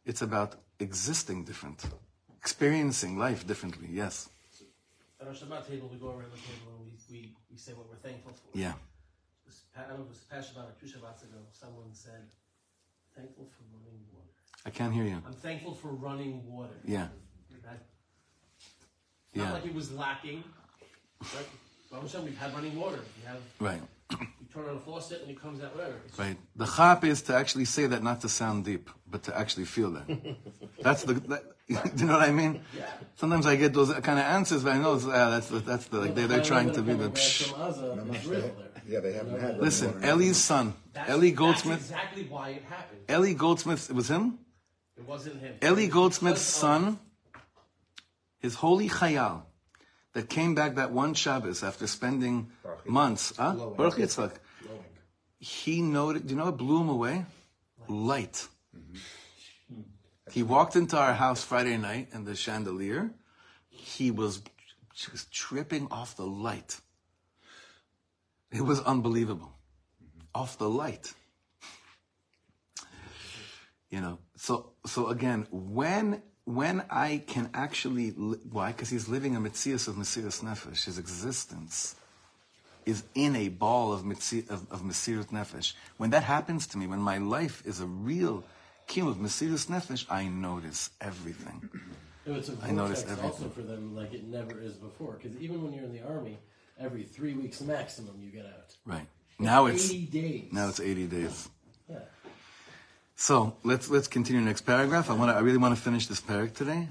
[0.05, 1.85] It's about existing different,
[2.45, 3.89] experiencing life differently.
[3.91, 4.29] Yes.
[5.19, 7.89] At our Shabbat table, we go around the table and we, we, we say what
[7.89, 8.59] we're thankful for.
[8.59, 8.75] Yeah.
[9.47, 12.23] This I don't know if it was past Shabbat or two Shabbats ago, someone said,
[13.17, 14.29] thankful for running water.
[14.67, 15.23] I can't hear you.
[15.27, 16.77] I'm thankful for running water.
[16.85, 17.09] Yeah.
[17.63, 17.81] That,
[19.33, 19.45] Yeah.
[19.45, 20.45] Not like it was lacking.
[21.23, 21.49] Right?
[22.03, 22.99] Hashem, we've had running water.
[23.19, 23.81] We have, Right.
[24.11, 24.19] You
[24.53, 26.01] turn on a faucet and it comes out whatever.
[26.07, 26.37] It's Right.
[26.57, 29.91] The chap is to actually say that not to sound deep, but to actually feel
[29.93, 30.37] that.
[30.83, 31.15] That's the.
[31.15, 32.61] That, do you know what I mean?
[32.77, 32.85] Yeah.
[33.17, 35.87] Sometimes I get those kind of answers, but I know it's, uh, that's the, that's
[35.87, 37.09] the like they, they're trying to be the.
[37.09, 38.53] Coming back from Gaza is real there.
[38.87, 39.59] Yeah, they haven't had.
[39.61, 40.09] Listen, running.
[40.11, 41.79] Ellie's son, That's, Ellie that's Goldsmith.
[41.79, 43.01] exactly why it happened.
[43.09, 43.89] Ellie Goldsmith.
[43.89, 44.39] It was him.
[44.99, 45.55] It wasn't him.
[45.63, 46.99] Ellie Goldsmith's son,
[48.41, 49.45] his holy chayal,
[50.13, 52.51] that came back that one Shabbos after spending
[52.87, 53.35] months.
[53.37, 53.55] Huh?
[53.77, 54.33] Baruch Yitzchak.
[55.39, 56.27] He noted.
[56.27, 57.27] Do you know what blew him away?
[57.87, 58.47] Light.
[58.75, 59.81] Mm-hmm.
[60.31, 63.11] He walked into our house Friday night and the chandelier.
[63.69, 64.41] He was
[64.95, 66.81] just tripping off the light.
[68.53, 69.53] It was unbelievable.
[70.03, 70.27] Mm-hmm.
[70.35, 71.13] Off the light.
[73.91, 78.73] You know, so so again, when when I can actually li- why?
[78.73, 80.87] Because he's living a mitzias of Mesiras Nefesh.
[80.87, 81.97] His existence
[82.87, 85.75] is in a ball of, mitzi, of, of Mesirut Nefesh.
[85.97, 88.45] When that happens to me, when my life is a real
[88.87, 91.69] kim of Mesirut Nefesh, I notice everything.
[92.27, 93.25] No, it's a I notice everything.
[93.25, 95.19] also for them like it never is before.
[95.21, 96.39] Because even when you're in the army,
[96.79, 98.75] every three weeks maximum you get out.
[98.87, 99.07] Right.
[99.39, 100.53] Now it's, 80 days.
[100.53, 101.49] Now it's 80 days.
[101.89, 101.99] Yeah.
[103.17, 105.09] So let's let's continue next paragraph.
[105.11, 106.89] I want I really want to finish this perek today.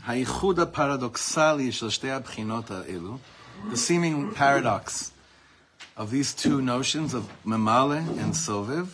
[3.69, 5.12] The seeming paradox
[5.96, 8.86] of these two notions of ממלא and סובב,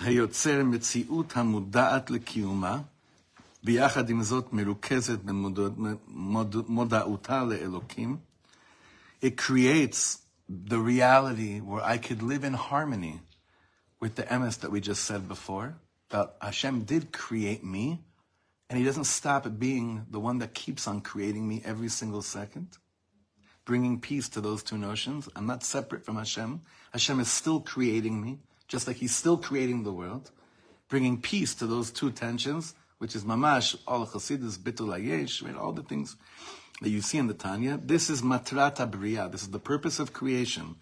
[0.00, 2.80] היוצר מציאות המודעת לקיומה,
[3.64, 5.18] ביחד עם זאת מרוכזת
[6.08, 8.16] במודעותה לאלוקים.
[9.20, 13.20] It creates the reality where I could live in harmony
[14.00, 15.76] with the emes that we just said before,
[16.10, 17.98] that Hashem did create me,
[18.70, 22.68] and He doesn't stop being the one that keeps on creating me every single second,
[23.65, 25.29] bringing peace to those two notions.
[25.35, 26.61] I'm not separate from Hashem.
[26.91, 30.31] Hashem is still creating me, just like He's still creating the world,
[30.89, 35.55] bringing peace to those two tensions, which is mamash, all chassidus, bitul ayesh, right?
[35.55, 36.15] All the things
[36.81, 37.79] that you see in the Tanya.
[37.81, 39.29] This is matrat bria.
[39.29, 40.75] This is the purpose of creation.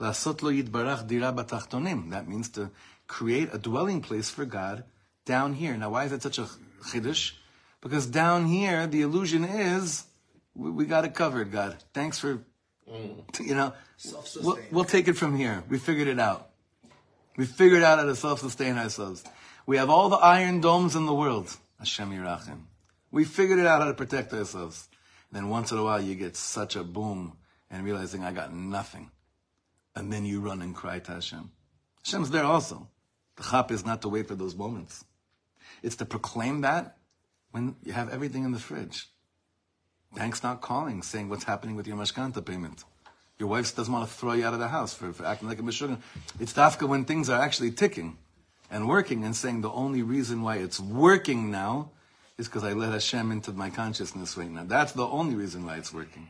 [0.00, 2.10] Lasot lo yitbarach dira batachtonim.
[2.10, 2.70] That means to
[3.06, 4.84] create a dwelling place for God
[5.24, 5.76] down here.
[5.76, 6.48] Now, why is that such a
[6.84, 7.32] chiddush?
[7.80, 10.04] Because down here, the illusion is
[10.56, 11.76] we, we got it covered, God.
[11.92, 12.42] Thanks for,
[12.90, 13.46] mm.
[13.46, 13.72] you know,
[14.42, 15.62] we'll, we'll take it from here.
[15.68, 16.50] We figured it out.
[17.36, 19.22] We figured out how to self-sustain ourselves.
[19.66, 21.54] We have all the iron domes in the world.
[21.78, 22.62] Hashem Yirachim.
[23.10, 24.88] We figured it out how to protect ourselves.
[25.30, 27.36] Then once in a while you get such a boom
[27.70, 29.10] and realizing I got nothing.
[29.94, 31.50] And then you run and cry to Hashem.
[32.04, 32.88] Hashem's there also.
[33.36, 35.04] The chap is not to wait for those moments.
[35.82, 36.96] It's to proclaim that
[37.50, 39.08] when you have everything in the fridge.
[40.14, 42.84] Bank's not calling, saying what's happening with your mashkanta payment.
[43.38, 45.58] Your wife doesn't want to throw you out of the house for, for acting like
[45.58, 45.98] a meshuggah.
[46.40, 48.16] It's dafka when things are actually ticking
[48.70, 51.90] and working and saying the only reason why it's working now
[52.38, 54.64] is because I let Hashem into my consciousness right now.
[54.64, 56.28] That's the only reason why it's working.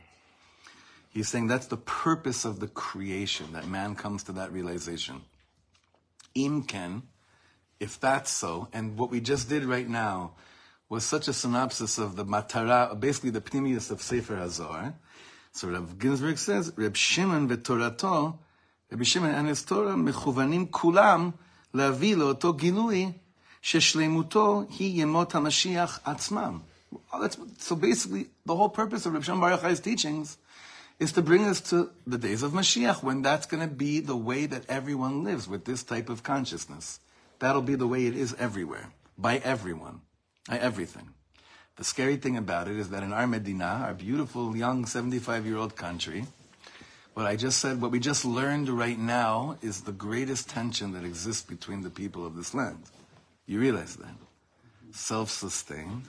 [1.09, 5.21] He's saying that's the purpose of the creation, that man comes to that realization.
[6.35, 7.03] Imken,
[7.79, 10.33] if that's so, and what we just did right now
[10.89, 14.93] was such a synopsis of the Matara, basically the Pnimius of Sefer HaZohar.
[15.51, 18.37] So Rav Ginsburg says, Reb Shimon v'torato,
[18.89, 21.31] Reb Shimon and his Torah, מכוונים כולם
[21.73, 23.11] to לאותו גילוי
[23.61, 25.99] ששלמותו היא ימות המשיח
[27.57, 30.37] so basically, the whole purpose of Reb Shimon Bar Yochai's teachings
[30.99, 34.15] is to bring us to the days of Mashiach, when that's going to be the
[34.15, 37.01] way that everyone lives with this type of consciousness.
[37.39, 40.01] That'll be the way it is everywhere, by everyone
[40.55, 41.09] everything.
[41.75, 45.57] The scary thing about it is that in our Medina, our beautiful young 75 year
[45.57, 46.25] old country,
[47.13, 51.03] what I just said, what we just learned right now is the greatest tension that
[51.03, 52.83] exists between the people of this land.
[53.47, 54.15] You realize that?
[54.91, 56.03] Self sustained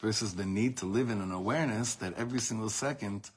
[0.00, 3.30] versus the need to live in an awareness that every single second,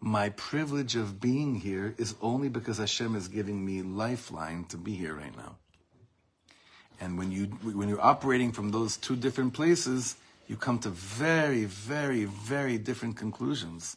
[0.00, 4.94] my privilege of being here is only because Hashem is giving me lifeline to be
[4.94, 5.56] here right now.
[7.00, 10.16] And when you when you're operating from those two different places,
[10.48, 13.96] you come to very, very, very different conclusions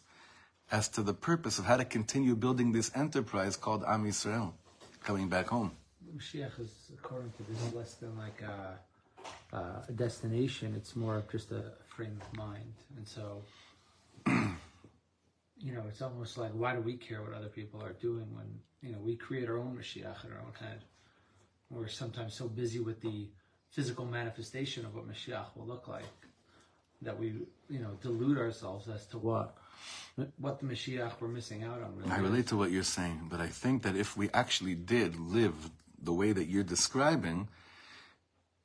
[0.72, 4.54] as to the purpose of how to continue building this enterprise called Am Yisrael,
[5.04, 5.72] coming back home.
[6.16, 10.74] Mashiach is, according to this, less than like a, a destination.
[10.76, 11.64] It's more of just a
[11.95, 12.74] frame of mind.
[12.97, 13.43] And so,
[15.58, 18.47] you know, it's almost like, why do we care what other people are doing when,
[18.82, 20.84] you know, we create our own Mashiach in our own head?
[21.74, 23.30] We're sometimes so busy with the
[23.72, 26.04] physical manifestation of what Mashiach will look like
[27.02, 27.28] that we,
[27.70, 29.58] you know, delude ourselves as to what
[30.38, 31.96] what the Mashiach we're missing out on.
[31.98, 32.22] Really I is.
[32.22, 35.56] relate to what you're saying, but I think that if we actually did live
[36.02, 37.48] the way that you're describing,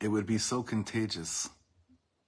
[0.01, 1.49] it would be so contagious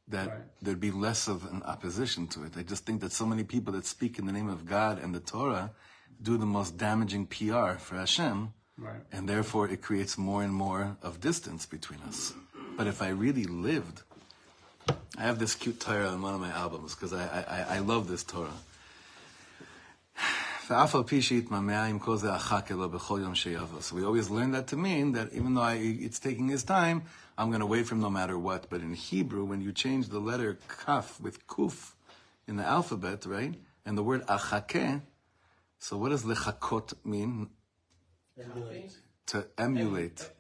[0.09, 0.63] that Right.
[0.63, 2.57] there'd be less of an opposition to it.
[2.57, 5.15] I just think that so many people that speak in the name of God and
[5.15, 5.73] the Torah
[6.21, 9.01] do the most damaging PR for Hashem, Right.
[9.13, 12.33] And therefore, it creates more and more of distance between us.
[12.79, 14.01] But if I really lived,
[15.19, 18.09] I have this cute Torah on one of my albums because I, I, I love
[18.09, 18.55] this Torah.
[20.71, 20.93] So we
[24.05, 27.03] always learn that to mean that even though I, it's taking his time,
[27.37, 28.71] I'm going to wait for him no matter what.
[28.71, 31.95] But in Hebrew, when you change the letter kaf with kuf
[32.47, 35.01] in the alphabet, right, and the word achake,
[35.81, 37.49] so what does lechakot mean?
[39.27, 40.31] To emulate.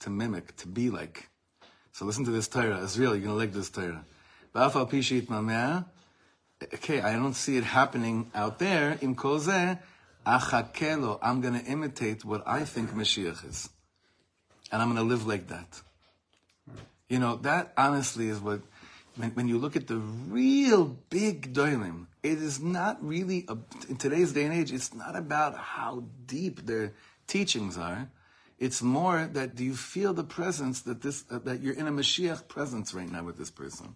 [0.00, 0.56] To mimic.
[0.56, 1.28] To be like.
[1.92, 2.82] So listen to this Torah.
[2.82, 3.14] It's real.
[3.14, 4.04] You're going to like this Torah.
[6.74, 8.98] Okay, I don't see it happening out there.
[9.00, 11.18] Im achakelo.
[11.22, 13.68] I'm going to imitate what I think Mashiach is.
[14.70, 15.82] And I'm going to live like that.
[17.08, 18.60] You know, that honestly is what,
[19.16, 23.56] when, when you look at the real big doilim, it is not really, a,
[23.88, 26.92] in today's day and age, it's not about how deep they're
[27.28, 28.10] teachings are.
[28.58, 31.92] It's more that do you feel the presence that this, uh, that you're in a
[31.92, 33.94] Mashiach presence right now with this person?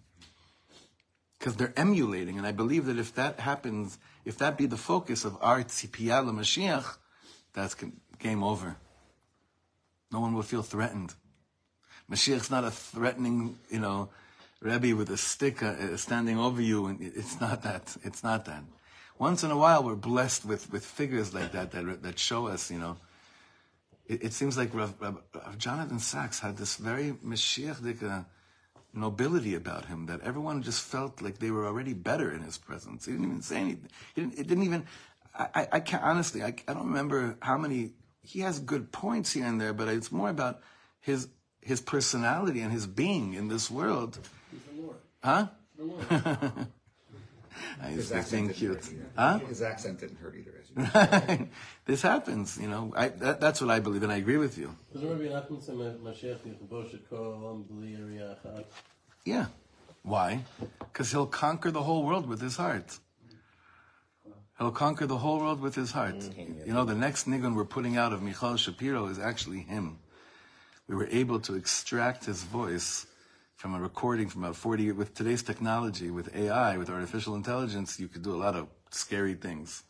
[1.43, 2.37] because they're emulating.
[2.37, 6.23] And I believe that if that happens, if that be the focus of our tzipiyah
[6.23, 6.97] Mashiach,
[7.51, 7.75] that's
[8.17, 8.77] game over.
[10.09, 11.13] No one will feel threatened.
[12.09, 14.07] Mashiach's not a threatening, you know,
[14.61, 17.97] Rebbe with a stick uh, uh, standing over you, and it's not that.
[18.05, 18.63] It's not that.
[19.19, 22.71] Once in a while, we're blessed with, with figures like that, that that show us,
[22.71, 22.95] you know.
[24.07, 28.25] It, it seems like Rav, Rav, Rav Jonathan Sacks had this very Mashiach
[28.93, 33.05] nobility about him that everyone just felt like they were already better in his presence.
[33.05, 33.89] He didn't even say anything.
[34.15, 34.85] He didn't, it didn't even.
[35.37, 36.43] I, I, I can't honestly.
[36.43, 37.91] I, I don't remember how many.
[38.21, 40.61] He has good points here and there, but it's more about
[41.01, 41.27] his
[41.61, 44.19] his personality and his being in this world.
[44.51, 44.97] He's the Lord.
[45.23, 45.47] Huh?
[45.77, 46.67] The Lord.
[47.87, 48.81] He's His just being cute.
[49.15, 49.39] Huh?
[49.39, 50.62] His accent didn't hurt either.
[51.85, 52.93] This happens, you know.
[52.95, 54.73] I, that, that's what I believe, and I agree with you.
[59.25, 59.47] Yeah.
[60.03, 60.43] Why?
[60.79, 62.97] Because he'll conquer the whole world with his heart.
[64.57, 66.15] He'll conquer the whole world with his heart.
[66.65, 69.99] You know, the next nigun we're putting out of Michal Shapiro is actually him.
[70.87, 73.07] We were able to extract his voice
[73.55, 78.07] from a recording from about 40 with today's technology, with AI, with artificial intelligence, you
[78.07, 79.83] could do a lot of scary things.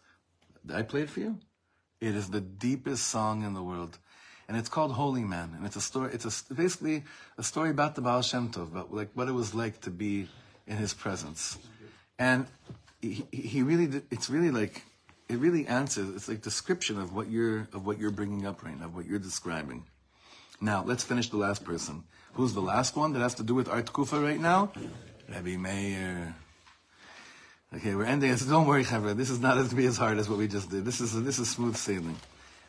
[0.72, 1.40] I play it for you?
[2.02, 3.98] It is the deepest song in the world.
[4.48, 5.54] And it's called Holy Man.
[5.56, 7.04] And it's a story, it's a, basically
[7.38, 10.28] a story about the Baal Shem Tov, about like what it was like to be
[10.68, 11.58] in his presence.
[12.20, 12.48] And
[13.02, 14.84] he, he really, it's really like,
[15.30, 16.14] it really answers.
[16.16, 19.06] It's like description of what you're of what you're bringing up right now, of what
[19.06, 19.86] you're describing.
[20.60, 22.04] Now let's finish the last person.
[22.34, 24.72] Who's the last one that has to do with Art Kufa right now?
[25.30, 26.36] Rabbi Meir.
[27.76, 28.36] Okay, we're ending.
[28.38, 29.16] So don't worry, Chavra.
[29.16, 30.86] This is not going to be as hard as what we just did.
[30.86, 32.18] This is this is smooth sailing.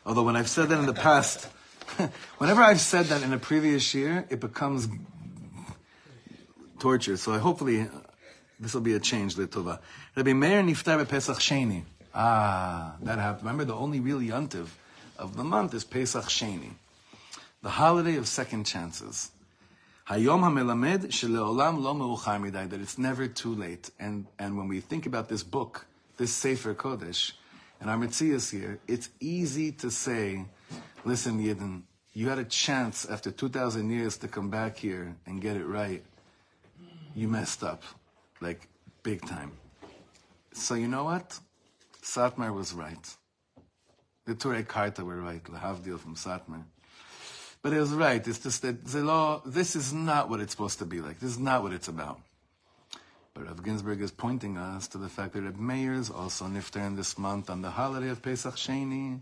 [0.05, 1.45] Although when I've said that in the past,
[2.37, 4.87] whenever I've said that in a previous year, it becomes
[6.79, 7.17] torture.
[7.17, 7.87] So I hopefully uh,
[8.59, 9.79] this will be a change, Litova.
[10.15, 11.83] Rabbi Meir niftar Pesach Sheni.
[12.13, 13.43] Ah, that happened.
[13.43, 14.69] Remember, the only real yontiv
[15.19, 16.71] of the month is Pesach Sheni,
[17.61, 19.29] the holiday of second chances.
[20.09, 23.89] Hayom HaMelamed Sheleolam Lo Meuchar Midai, that it's never too late.
[23.99, 25.87] And, and when we think about this book,
[26.17, 27.31] this Sefer Kodesh,
[27.81, 30.45] and our Metzias here, it's easy to say,
[31.05, 31.81] listen, Yidden,
[32.13, 36.03] you had a chance after 2,000 years to come back here and get it right.
[37.15, 37.81] You messed up,
[38.41, 38.67] like
[39.01, 39.53] big time.
[40.53, 41.39] So you know what?
[42.03, 43.15] Satmar was right.
[44.25, 46.63] The Turei Karta were right, Lahavdil from Satmar.
[47.65, 48.27] But it was right.
[48.27, 51.19] It's just that the law, this is not what it's supposed to be like.
[51.19, 52.21] This is not what it's about.
[53.33, 56.85] But Rav Ginsburg is pointing us to the fact that Reb Meir is also niftar
[56.85, 59.19] in this month on the holiday of Pesach Sheni,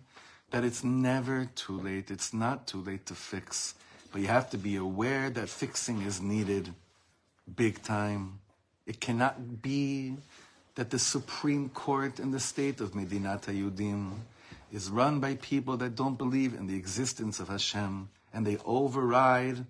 [0.52, 2.12] that it's never too late.
[2.12, 3.76] It's not too late to fix.
[4.12, 6.74] But you have to be aware that fixing is needed
[7.56, 8.41] big time.
[8.86, 10.18] It cannot be
[10.76, 14.12] that the Supreme Court in the state of Medinat HaYudim
[14.74, 19.66] is run by people that don't believe in the existence of Hashem and they override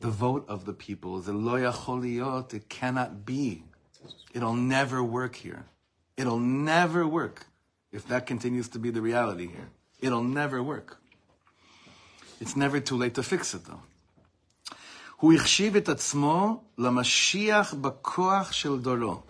[0.00, 1.20] the vote of the people.
[1.20, 3.64] The lo yacholiot, it cannot be.
[4.34, 5.64] It'll never work here.
[6.16, 7.46] It'll never work
[7.92, 9.68] if that continues to be the reality here.
[10.00, 10.98] It'll never work.
[12.40, 13.80] It's never too late to fix it though.
[15.16, 19.22] הוא החשיב את עצמו למשיח בכוח של דורו.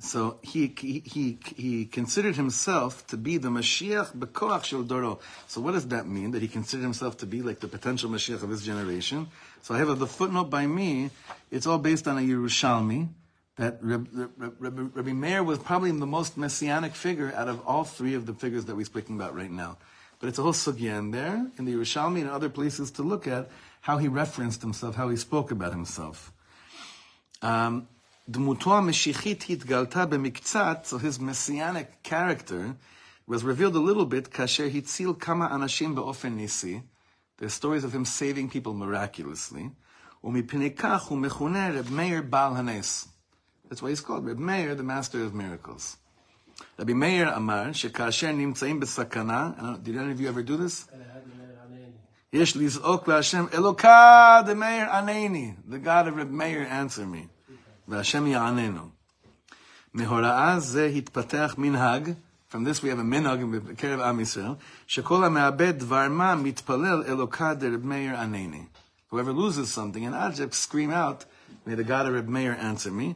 [0.00, 5.20] So he, he, he, he considered himself to be the Mashiach Bekoach Shel Doro.
[5.46, 6.32] So what does that mean?
[6.32, 9.28] That he considered himself to be like the potential Mashiach of his generation?
[9.62, 11.10] So I have the footnote by me.
[11.50, 13.08] It's all based on a Yerushalmi.
[13.56, 14.08] That Rabbi,
[14.58, 18.64] Rabbi, Meir was probably the most messianic figure out of all three of the figures
[18.64, 19.78] that we're speaking about right now.
[20.18, 23.28] But it's a whole sugya in there, in the Yerushalmi and other places to look
[23.28, 23.48] at
[23.80, 26.32] how he referenced himself, how he spoke about himself.
[27.42, 27.86] Um,
[28.29, 32.75] דמותו המשיחית התגלתה במקצת, so his messianic character
[33.27, 36.81] was revealed a little bit כאשר הציל כמה אנשים באופן ניסי.
[37.39, 39.69] There's stories of him saving people miraculously.
[40.23, 43.07] ומפני כך הוא מכונה רב מאיר בעל הנס.
[43.69, 45.95] That's why he's called רב מאיר, the master of miracles.
[46.79, 49.51] רבי מאיר אמר שכאשר נמצאים בסכנה,
[49.83, 50.95] did any of you ever do this?
[52.33, 55.53] יש לזעוק להשם, אלוקה דמאיר ענני.
[55.69, 57.32] The God of רב מאיר answer me.
[57.87, 58.89] והשם יעננו.
[59.93, 62.13] מהוראה זה התפתח מנהג,
[62.51, 64.51] from this we have a מנהג בקרב עם ישראל,
[64.87, 68.63] שכל המאבד דבר מה מתפלל אלוקה דרב מאיר ענני.
[69.11, 71.25] Whoever loses something in Egypt, scream out,
[71.65, 73.13] may the God of Reb Meir answer me,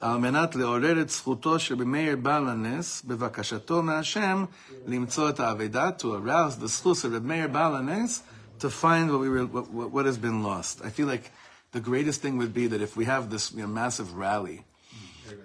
[0.00, 4.44] על מנת לעורר את זכותו של רב מאיר בעל הנס, בבקשתו מהשם,
[4.86, 8.22] למצוא את האבדה, to arouse the זכות of רב מאיר בעל הנס,
[8.58, 10.80] to find what, we were, what, what, what has been lost.
[10.84, 11.30] I feel like
[11.71, 14.65] the greatest thing would be that if we have this you know, massive rally,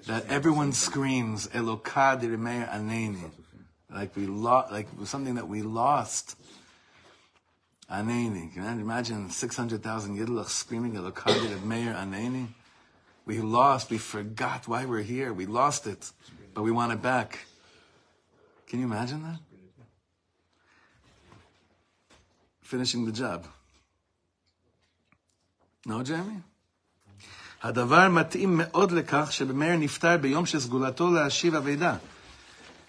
[0.07, 3.31] that everyone screams Elokad Aneni,
[3.93, 6.37] like we lost, like something that we lost.
[7.91, 8.53] Aneni.
[8.53, 12.49] Can you imagine six hundred thousand Yidlach screaming Elokad Meir Aneni?
[13.25, 13.91] We lost.
[13.91, 15.33] We forgot why we're here.
[15.33, 16.11] We lost it,
[16.53, 17.47] but we want it back.
[18.67, 19.39] Can you imagine that?
[22.63, 23.47] Finishing the job.
[25.86, 26.42] No, Jeremy?
[27.64, 31.96] הדבר מתאים מאוד לכך שבמאיר נפטר ביום שסגולתו להשיב אבידה.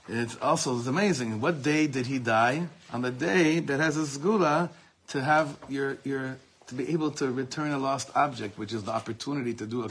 [0.09, 1.41] It's also it's amazing.
[1.41, 2.67] What day did he die?
[2.93, 4.69] On the day that has a sgula
[5.09, 6.37] to have your your
[6.67, 9.89] to be able to return a lost object, which is the opportunity to do a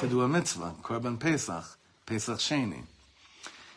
[0.00, 1.66] to do a mitzvah, korban pesach,
[2.06, 2.82] pesach sheni.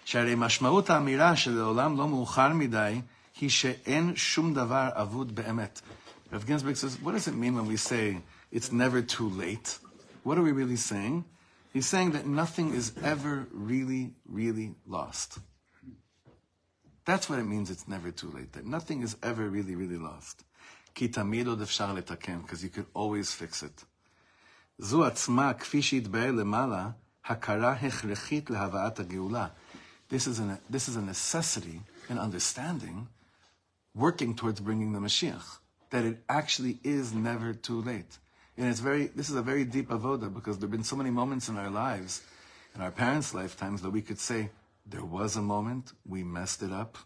[0.06, 3.02] שהרי משמעות האמירה שלעולם לא מאוחר מדי
[3.42, 5.82] היא שאין שום דבר אבוד באמת.
[6.34, 8.18] Rav Ginsburg says, what does it mean when we say
[8.52, 9.78] it's never too late.
[10.24, 11.26] What are we really saying?
[11.74, 15.40] He's saying that nothing is ever really, really lost.
[17.06, 20.44] That's what it means it's never too late, that nothing is ever really, really lost.
[20.94, 23.84] Because you could always fix it.
[24.80, 26.90] זו עצמה, כפי שהתבהר למעלה,
[27.26, 29.48] הכרה הכרחית להבאת הגאולה.
[30.10, 33.08] This is, a, this is a necessity and understanding
[33.96, 35.58] working towards bringing the Mashiach.
[35.92, 38.18] That it actually is never too late.
[38.59, 41.11] And it's very, this is a very deep avoda because there have been so many
[41.11, 42.23] moments in our lives,
[42.75, 44.51] in our parents' lifetimes, that we could say,
[44.85, 46.99] there was a moment we messed it up,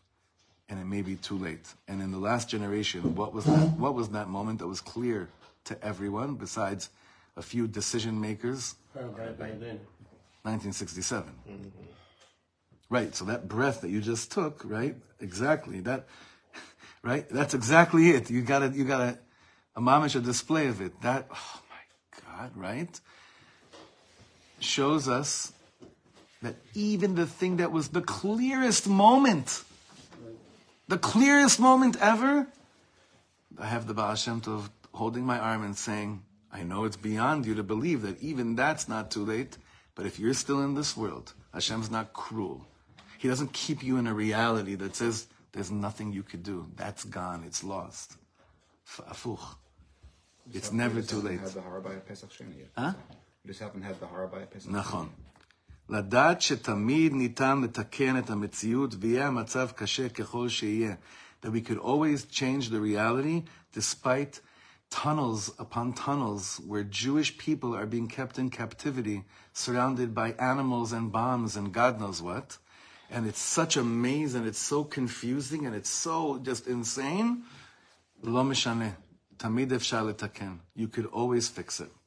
[0.71, 1.75] and it may be too late.
[1.89, 3.77] And in the last generation, what was that?
[3.77, 5.29] What was that moment that was clear
[5.65, 6.89] to everyone besides
[7.37, 8.77] a few decision makers?
[8.95, 9.81] Right, right then.
[10.45, 11.31] 1967.
[12.89, 13.15] Right.
[13.15, 14.97] So that breath that you just took, right?
[15.21, 15.81] Exactly.
[15.81, 16.07] That,
[17.03, 17.29] right?
[17.29, 18.31] That's exactly it.
[18.31, 19.19] You got to You got to
[19.75, 21.01] a mamish a display of it.
[21.03, 21.27] That.
[21.31, 22.53] Oh my God.
[22.57, 23.01] Right.
[24.61, 25.53] Shows us
[26.43, 29.63] that even the thing that was the clearest moment,
[30.89, 32.47] the clearest moment ever,
[33.59, 37.47] I have the Baal Shem Tov holding my arm and saying, I know it's beyond
[37.47, 39.57] you to believe that even that's not too late,
[39.95, 42.67] but if you're still in this world, Hashem's not cruel.
[43.19, 46.67] He doesn't keep you in a reality that says there's nothing you could do.
[46.77, 47.45] That's gone.
[47.47, 48.17] It's lost.
[50.54, 51.40] It's We never just too haven't late.
[51.42, 52.70] Had the Harabaya Pesach Sheni yet.
[52.78, 52.94] Huh?
[53.44, 54.72] We just haven't had the Harabaya Pesach.
[54.72, 55.10] נכון.
[55.90, 60.96] לדעת שתמיד ניתן לתקן את המציאות ויהיה המצב קשה ככל שיהיה.
[61.42, 64.42] That we could always change the reality despite
[64.90, 69.24] tunnels upon tunnels where Jewish people are being kept in captivity,
[69.54, 72.58] surrounded by animals and bombs and God knows what.
[73.10, 77.44] And it's such a maze and it's so confusing and it's so just insane.
[78.24, 78.90] לא משנה.
[79.42, 80.56] תמיד אפשר לתקן.
[80.78, 81.98] You could always fix it.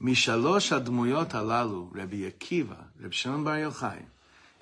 [0.00, 3.98] משלוש הדמויות הללו, רבי עקיבא, רבי שמעון בר יוחאי,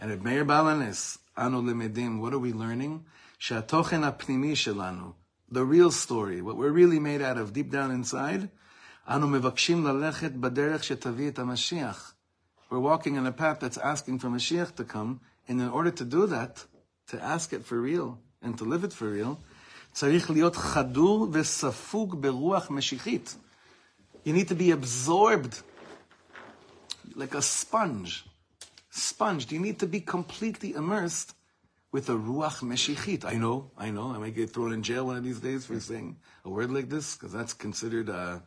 [0.00, 2.98] and רבי מאיר בעל הנס, אנו למדים, what are we learning?
[3.38, 5.12] שהתוכן הפנימי שלנו,
[5.52, 8.46] the real story, what we're really made out of deep down inside,
[9.08, 12.14] אנו מבקשים ללכת בדרך שתביא את המשיח.
[12.70, 16.04] We're walking in a path that's asking for Mashiach to come, and in order to
[16.04, 16.64] do that,
[17.08, 19.38] to ask it for real, and to live it for real,
[19.98, 23.36] צריך להיות חדור וספוג ברוח משיחית.
[24.26, 25.62] You need to be absorbed
[27.14, 28.24] like a sponge.
[28.90, 29.52] Sponge.
[29.52, 31.34] You need to be completely immersed
[31.92, 33.24] with a ruach meshichit.
[33.24, 34.12] I know, I know.
[34.14, 36.88] I might get thrown in jail one of these days for saying a word like
[36.88, 38.42] this because that's considered a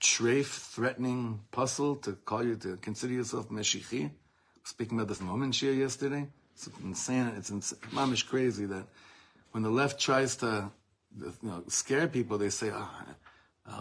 [0.00, 4.10] treif, threatening puzzle to call you to consider yourself meshichi.
[4.64, 7.32] Speaking about this moment shir yesterday, it's insane.
[7.36, 8.86] It's ins- mamish crazy that
[9.51, 10.71] when the left tries to
[11.19, 13.05] you know, scare people, they say, ah,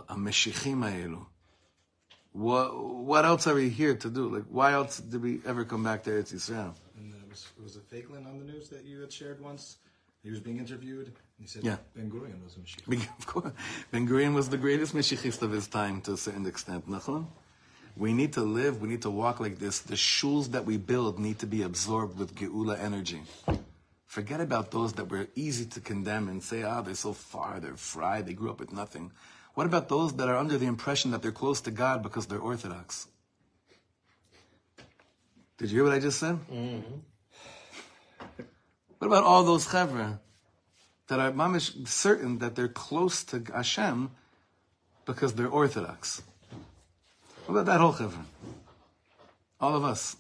[0.09, 1.27] a meshichim ha'elu.
[2.33, 4.29] What, what else are we here to do?
[4.29, 6.75] Like, why else did we ever come back to Eretz Yisrael?
[6.97, 9.79] And uh, was, was it Feiglin on the news that you had shared once?
[10.23, 11.77] He was being interviewed, and he said Yeah.
[11.95, 13.09] Ben Gurion was a Mashiach.
[13.19, 13.53] Of course,
[13.91, 16.89] Ben Gurion was the greatest Meshichist of his time to a certain extent.
[16.89, 17.27] Nachon?
[17.97, 19.81] We need to live, we need to walk like this.
[19.81, 23.23] The shuls that we build need to be absorbed with Geula energy.
[24.09, 27.77] Forget about those that were easy to condemn and say, ah, they're so far, they're
[27.77, 29.13] fried, they grew up with nothing.
[29.53, 32.39] What about those that are under the impression that they're close to God because they're
[32.39, 33.07] Orthodox?
[35.59, 36.39] Did you hear what I just said?
[38.99, 40.21] What about all those chevra
[41.09, 44.11] that are mamish certain that they're close to Hashem
[45.05, 46.23] because they're Orthodox?
[47.45, 48.25] What about that whole chevra?
[49.61, 50.17] All of us.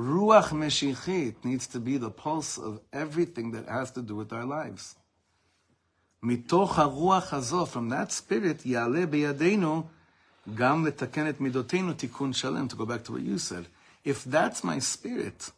[0.00, 4.46] Ruach Meshichit needs to be the pulse of everything that has to do with our
[4.46, 4.96] lives.
[6.24, 9.86] Mitoch haruach hazo, from that spirit, yale beyadenu,
[10.56, 13.66] gam letakenet midotenu tikun shalem, to go back to what you said.
[14.02, 15.52] If that's my spirit,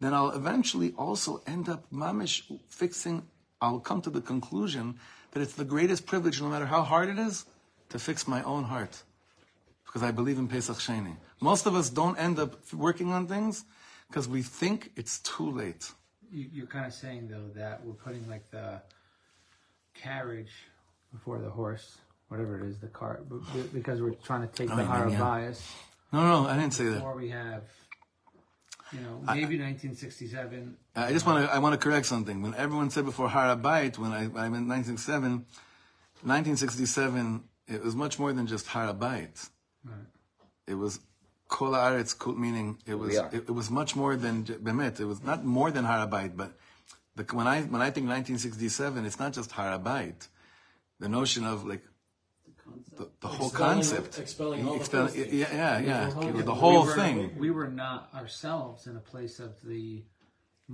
[0.00, 3.22] then I'll eventually also end up mamish fixing,
[3.60, 4.98] I'll come to the conclusion
[5.32, 7.44] that it's the greatest privilege, no matter how hard it is,
[7.90, 9.02] to fix my own heart.
[9.84, 11.16] Because I believe in Pesach Sheni.
[11.42, 13.64] Most of us don't end up working on things
[14.14, 15.90] because we think it's too late.
[16.30, 18.80] You, you're kind of saying though that we're putting like the
[19.92, 20.52] carriage
[21.12, 21.98] before the horse,
[22.28, 23.26] whatever it is, the cart,
[23.72, 25.18] because we're trying to take Oh, the you higher yeah.
[25.18, 25.68] bias.
[26.12, 27.02] No, no, I didn't say that.
[27.02, 27.64] Or we have,
[28.92, 30.76] you know, maybe 1967.
[30.94, 32.40] I just want to I want to correct something.
[32.40, 35.44] When everyone said before Harabait, when I I meant 1967,
[36.22, 39.50] 1967, it was much more than just Harabait.
[40.68, 41.00] It was
[41.56, 44.94] Kol Haaretz, kol- meaning it was it, it was much more than j- Bemet.
[45.04, 46.50] It was not more than Harabait, but
[47.16, 50.18] the, when I when I think 1967, it's not just Harabait.
[51.02, 51.84] The notion of like
[52.98, 55.32] the, the whole Expelling- concept, expelling all the Expel- Philistines.
[55.42, 57.38] yeah, yeah, yeah, The whole- the we were, thing.
[57.46, 60.02] We were not ourselves in a place of the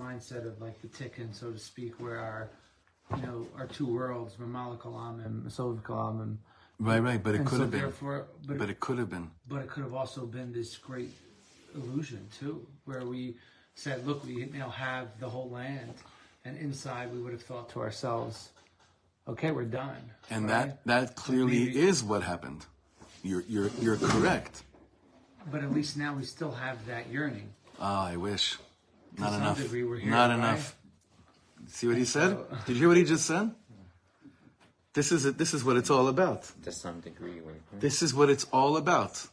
[0.04, 2.42] mindset of like the tikkun, so to speak, where our,
[3.16, 6.38] you know, our two worlds, Ramal Kalam and Masov Kalam, and,
[6.82, 7.92] Right, right, but it and could so have been.
[8.46, 9.30] but, But it could have been.
[9.46, 11.10] but it could have also been this great
[11.74, 13.36] illusion too, where we
[13.74, 15.92] said, look, we now have the whole land,
[16.46, 18.48] and inside we would have thought to ourselves,
[19.28, 19.96] okay, we're done.
[20.30, 20.68] And right?
[20.84, 22.64] that that clearly maybe- is what happened.
[23.22, 24.62] You're you're you're correct.
[25.52, 27.52] but at least now we still have that yearning.
[27.78, 28.56] Oh, I wish.
[29.18, 29.60] Not enough.
[29.60, 30.36] degree here, Not right?
[30.38, 30.76] enough.
[31.68, 32.38] See what he said?
[32.64, 33.50] Did you hear what he just said?
[34.92, 35.38] This is it.
[35.38, 36.50] This is what it's all about.
[36.64, 39.26] To some degree, we're This is what it's all about.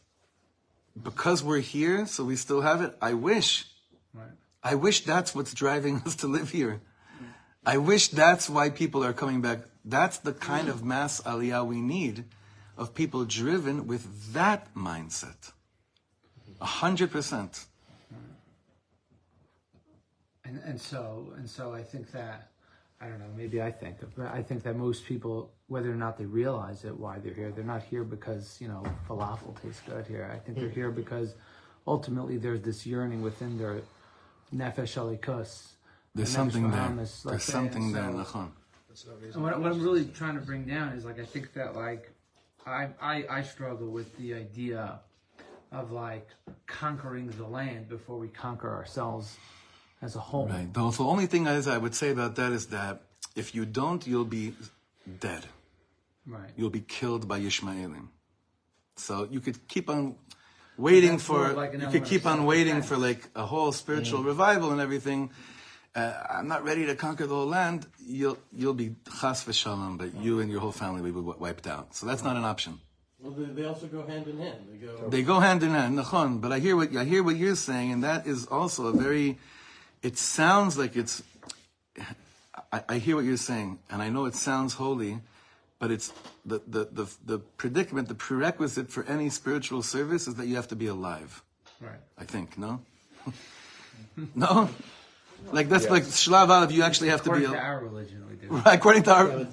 [1.00, 2.96] Because we're here, so we still have it.
[3.02, 3.66] I wish.
[4.14, 4.28] Right.
[4.62, 6.80] I wish that's what's driving us to live here.
[7.66, 9.58] I wish that's why people are coming back.
[9.84, 12.24] That's the kind of mass aliyah we need
[12.76, 15.52] of people driven with that mindset.
[16.60, 17.66] A hundred percent.
[20.44, 22.50] And and so and so I think that
[23.00, 26.18] I don't know, maybe I think but I think that most people, whether or not
[26.18, 30.04] they realize it, why they're here, they're not here because, you know, falafel tastes good
[30.06, 30.28] here.
[30.32, 31.34] I think they're here because
[31.86, 33.82] ultimately there's this yearning within their
[34.54, 35.68] nefesh alikus.
[36.14, 37.30] There's something nefesh there.
[37.32, 37.52] There's say.
[37.52, 38.50] something there, So- Nachon.
[39.34, 42.10] And what, what I'm really trying to bring down is like I think that like
[42.66, 44.98] I, I I struggle with the idea
[45.70, 46.26] of like
[46.66, 49.36] conquering the land before we conquer ourselves
[50.00, 50.46] as a whole.
[50.46, 50.72] Right.
[50.72, 53.02] The, the only thing is I would say about that is that
[53.34, 54.54] if you don't, you'll be
[55.20, 55.44] dead.
[56.26, 56.50] Right.
[56.56, 58.08] You'll be killed by Ishmaelim.
[58.96, 60.16] So you could keep on
[60.76, 62.88] waiting for like you could keep on waiting self-defense.
[62.88, 65.30] for like a whole spiritual revival and everything.
[65.94, 67.86] Uh, I'm not ready to conquer the whole land.
[68.04, 71.94] You'll you'll be chas v'shalom, but you and your whole family will be wiped out.
[71.94, 72.80] So that's not an option.
[73.20, 74.58] Well, they, they also go hand in hand.
[74.70, 75.08] They go.
[75.08, 76.40] They go hand in hand, nachon.
[76.40, 79.38] But I hear what I hear what you're saying, and that is also a very.
[80.02, 81.22] It sounds like it's.
[82.72, 85.20] I, I hear what you're saying, and I know it sounds holy,
[85.78, 86.12] but it's
[86.44, 90.68] the, the the the predicament, the prerequisite for any spiritual service is that you have
[90.68, 91.42] to be alive.
[91.80, 92.00] Right.
[92.16, 92.80] I think no.
[94.34, 94.70] no,
[95.52, 96.72] like that's like shlav aleph.
[96.72, 97.44] You actually have to be.
[97.44, 98.62] According to our religion, we do.
[98.66, 99.46] According to our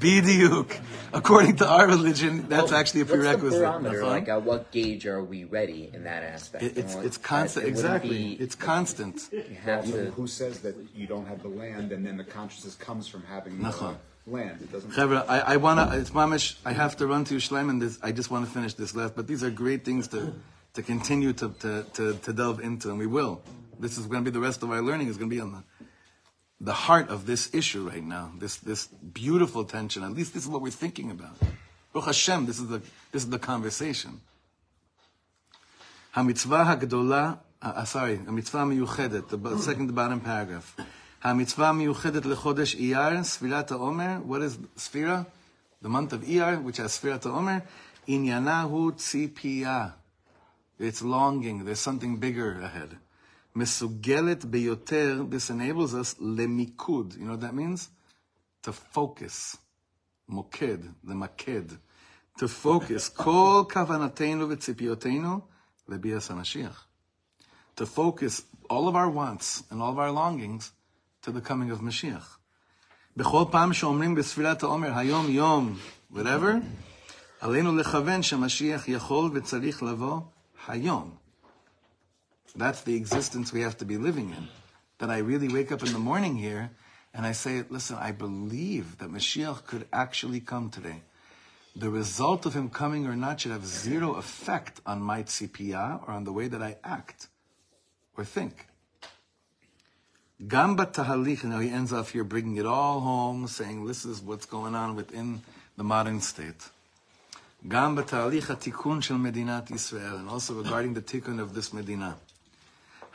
[0.00, 0.80] BDUK,
[1.12, 3.60] according to our religion, that's actually a What's the prerequisite.
[3.60, 4.06] barometer?
[4.06, 6.64] Like, at what gauge are we ready in that aspect?
[6.64, 7.66] It- it's it's constant.
[7.66, 9.28] it Exactly, be- it's constant.
[9.32, 10.10] you have Also, to.
[10.12, 13.58] who says that you don't have the land and then the consciousness comes from having
[13.60, 13.94] the
[14.26, 14.60] land?
[14.62, 14.90] It doesn't.
[14.92, 15.90] Chevra, I, I wanna.
[15.98, 16.56] It's mamish.
[16.64, 17.98] I have to run to Yerushalayim, and this.
[18.02, 19.14] I just want to finish this last.
[19.14, 20.32] But these are great things to
[20.74, 23.42] to continue to to to, to delve into, and we will
[23.80, 25.52] this is going to be the rest of our learning is going to be on
[25.52, 25.62] the
[26.60, 28.32] the heart of this issue right now.
[28.38, 30.04] This this beautiful tension.
[30.04, 31.36] At least this is what we're thinking about.
[31.92, 34.20] Baruch Hashem, this is the this is the conversation.
[36.14, 37.38] Hamitzvah hagdola.
[37.62, 39.42] Uh, uh, sorry, hamitzvah miyuchedet.
[39.42, 40.76] The second bottom paragraph.
[41.24, 44.20] Hamitzvah miyuchedet lechodesh iyar sfirat omer.
[44.20, 45.26] What is sfira?
[45.82, 47.62] The month of Iyar, which has sfirat omer.
[48.06, 49.94] Inyanahu tzipiyah.
[50.78, 51.64] It's longing.
[51.64, 52.98] There's something bigger ahead.
[53.55, 57.13] מסוגלת ביותר, this enables us למיקוד.
[57.13, 57.89] You know what that means?
[58.63, 59.57] To focus.
[60.29, 61.63] מוקד, למקד.
[62.37, 63.15] To focus.
[63.15, 65.39] כל כוונתנו וציפיותינו
[65.87, 66.87] לביאס המשיח.
[67.77, 70.71] To focus all of our wants and all of our longings
[71.21, 72.37] to the coming of Mashiach.
[73.17, 75.75] בכל פעם שאומרים בספילת העומר, היום יום,
[76.13, 76.53] whatever,
[77.39, 80.19] עלינו לכוון שמשיח יכול וצריך לבוא
[80.67, 81.18] היום.
[82.54, 84.48] That's the existence we have to be living in.
[84.98, 86.70] That I really wake up in the morning here
[87.14, 91.02] and I say, listen, I believe that Mashiach could actually come today.
[91.74, 96.12] The result of him coming or not should have zero effect on my tzipiyah or
[96.12, 97.28] on the way that I act
[98.16, 98.66] or think.
[100.46, 104.46] Gamba tahalich, now he ends off here bringing it all home, saying this is what's
[104.46, 105.42] going on within
[105.76, 106.70] the modern state.
[107.66, 112.16] Gamba tahalich tikun shel medinat Yisrael, and also regarding the tikkun of this medina.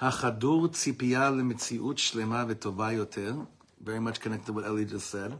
[0.01, 3.35] החדור ציפייה למציאות שלמה וטובה יותר,
[3.85, 5.33] very much connected to what Eli just said.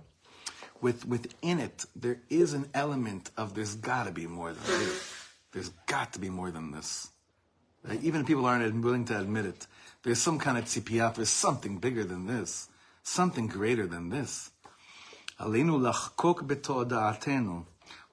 [0.81, 5.15] With, within it, there is an element of there's got to be more than this.
[5.53, 7.09] There's got to be more than this.
[7.87, 8.03] Right?
[8.03, 9.67] Even if people aren't willing to admit it,
[10.03, 12.69] there's some kind of tzipiyah, there's something bigger than this,
[13.03, 14.51] something greater than this.
[15.39, 17.65] Aleinu lachkok betoda'atenu.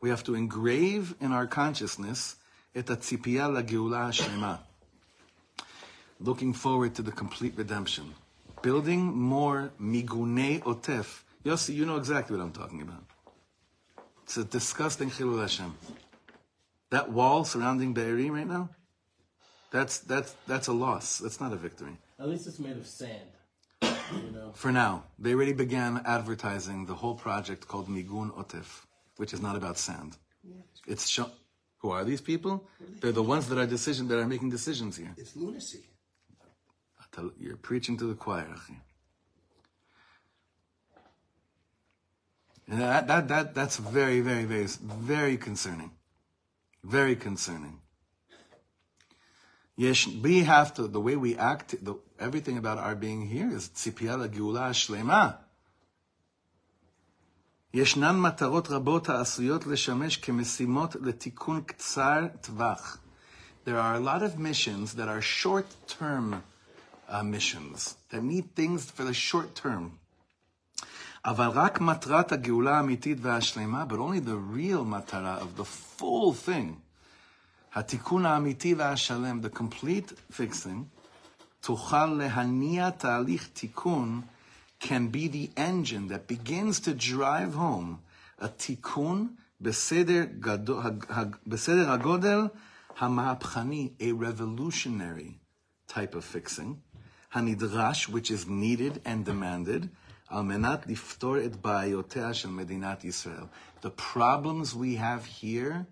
[0.02, 2.36] We have to engrave in our consciousness
[2.76, 4.60] et tzipiyah lageula hashema.
[6.23, 8.15] Looking forward to the complete redemption.
[8.63, 11.25] Building more migunei otef.
[11.45, 13.03] Yossi, you know exactly what I'm talking about.
[14.23, 15.77] It's a disgusting chilul Hashem.
[16.91, 18.69] That wall surrounding Be'eri right now,
[19.73, 21.19] that's, that's, that's a loss.
[21.19, 21.99] That's not a victory.
[22.21, 23.31] At least it's made of sand.
[23.83, 24.53] You know.
[24.55, 29.57] For now, they already began advertising the whole project called Migun Otef, which is not
[29.57, 30.19] about sand.
[30.87, 31.31] It's sho-
[31.79, 32.69] who are these people?
[33.01, 35.13] They're the ones that are decision that are making decisions here.
[35.17, 35.83] It's lunacy.
[37.12, 38.48] I tell- You're preaching to the choir.
[38.54, 38.80] Achi.
[42.70, 45.92] And that, that, that, that's very, very, very, very concerning.
[46.84, 47.80] Very concerning.
[49.78, 53.70] Yesh, we have to, the way we act, the, everything about our being here is
[53.70, 55.32] ציפייה לגאולה השלמה.
[57.74, 62.98] ישנן מטרות רבות העשויות לשמש כמשימות לתיקון קצר טווח.
[63.66, 66.44] There are a lot of missions that are short-term
[67.12, 69.98] uh, missions, that need things for the short term.
[71.26, 75.66] אבל רק מטרת הגאולה האמיתית והשלמה, but only the real מטרה of the
[76.00, 76.80] full thing,
[77.76, 80.84] התיקון האמיתי והשלם, the complete fixing,
[81.62, 84.22] תוכל להניע תהליך תיקון,
[84.82, 87.98] can be the engine that begins to drive home
[88.42, 89.28] a תיקון
[89.62, 90.84] בסדר, גדול,
[91.48, 92.48] בסדר הגודל
[92.98, 95.38] המהפכני, a revolutionary
[95.88, 96.91] type of fixing,
[97.35, 99.89] hanidrash, which is needed and demanded,
[100.31, 103.49] almenat liftor et bayotea shel medinat Yisrael.
[103.81, 105.87] The problems we have here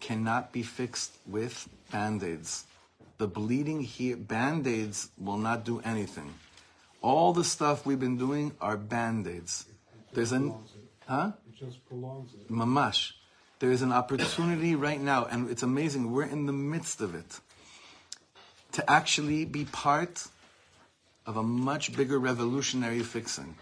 [0.00, 2.64] cannot be fixed with band-aids.
[3.18, 6.34] The bleeding here, band-aids will not do anything.
[7.00, 9.66] All the stuff we've been doing are band-aids.
[10.12, 10.54] There's an,
[11.06, 11.32] huh?
[11.48, 12.50] It just prolongs it.
[12.50, 13.12] Mamash.
[13.60, 16.10] There is an opportunity right now, and it's amazing.
[16.10, 17.40] We're in the midst of it
[18.72, 20.26] to actually be part
[21.26, 23.54] of a much bigger revolutionary fixing.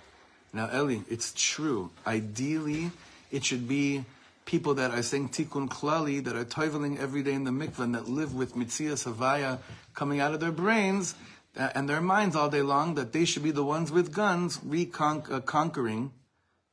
[0.53, 1.91] Now, Eli, it's true.
[2.07, 2.91] Ideally,
[3.31, 4.05] it should be
[4.45, 7.95] people that are saying tikkun klali, that are toiveling every day in the mikvah, and
[7.95, 9.59] that live with mitzias havaya
[9.95, 11.15] coming out of their brains
[11.57, 14.59] uh, and their minds all day long, that they should be the ones with guns
[14.65, 16.11] reconquering,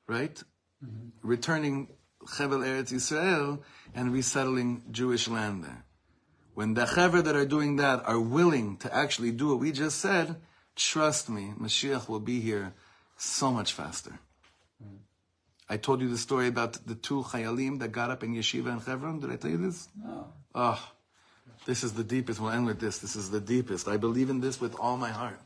[0.08, 0.44] right?
[1.22, 1.90] Returning
[2.26, 3.64] Chevel Eretz Israel
[3.94, 5.86] and resettling Jewish land there.
[6.56, 10.00] When the Chever that are doing that are willing to actually do what we just
[10.00, 10.36] said,
[10.78, 12.74] trust me, Mashiach will be here
[13.18, 14.20] so much faster.
[14.82, 15.00] Mm.
[15.70, 18.80] I told you the story about the two Chayalim that got up in Yeshiva in
[18.80, 19.20] Hebron.
[19.20, 19.90] Did I tell you this?
[20.02, 20.28] No.
[20.56, 20.92] Oh,
[21.66, 22.40] this is the deepest.
[22.40, 23.00] We'll end with this.
[23.00, 23.88] This is the deepest.
[23.88, 25.40] I believe in this with all my heart.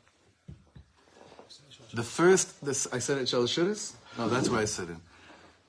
[1.93, 3.93] The first, this I said it Shalashudis?
[4.17, 4.97] No, that's where I said it.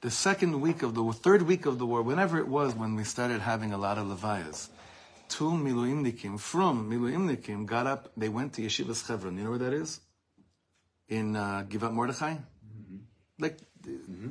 [0.03, 3.05] The second week of the third week of the war, whenever it was when we
[3.05, 4.69] started having a lot of levayas,
[5.33, 8.13] two miluimnikim from miluimnikim got up.
[8.17, 9.37] They went to Yeshiva's Chevron.
[9.39, 10.01] You know where that is?
[11.09, 12.35] In uh, Givat Mordechai.
[13.39, 13.57] Like,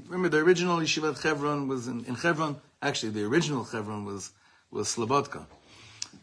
[0.08, 2.56] remember the original Yeshivat Chevron was in, in Hebron.
[2.82, 4.32] Actually, the original Chevron was
[4.70, 5.46] was Slobodka.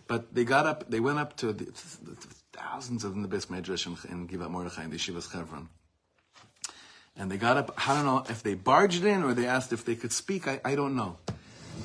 [0.06, 0.88] But they got up.
[0.88, 2.16] They went up to the, the
[2.52, 5.68] thousands of them, the beis medrash in, in Givat Mordechai in the Yeshiva's Hebron.
[7.16, 9.84] And they got up, I don't know if they barged in or they asked if
[9.84, 11.16] they could speak, I, I don't know.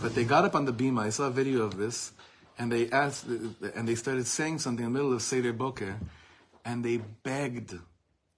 [0.02, 2.12] But they got up on the bima, I saw a video of this,
[2.58, 5.98] and they asked, and they started saying something in the middle of Seder Boker,
[6.66, 7.78] and they begged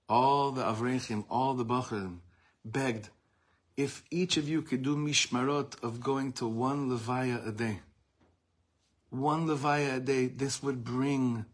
[0.08, 2.20] all the Avrechim, all the Bachrim,
[2.64, 3.10] begged,
[3.78, 7.82] if each of you could do mishmarot of going to one Levaya a day,
[9.10, 11.46] one Levaya a day, this would bring,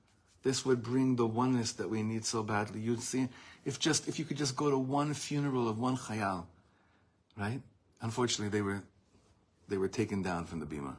[0.43, 2.79] this would bring the oneness that we need so badly.
[2.79, 3.27] You'd see,
[3.65, 6.45] if just if you could just go to one funeral of one chayal,
[7.37, 7.61] right?
[8.01, 8.83] Unfortunately, they were
[9.67, 10.95] they were taken down from the bima.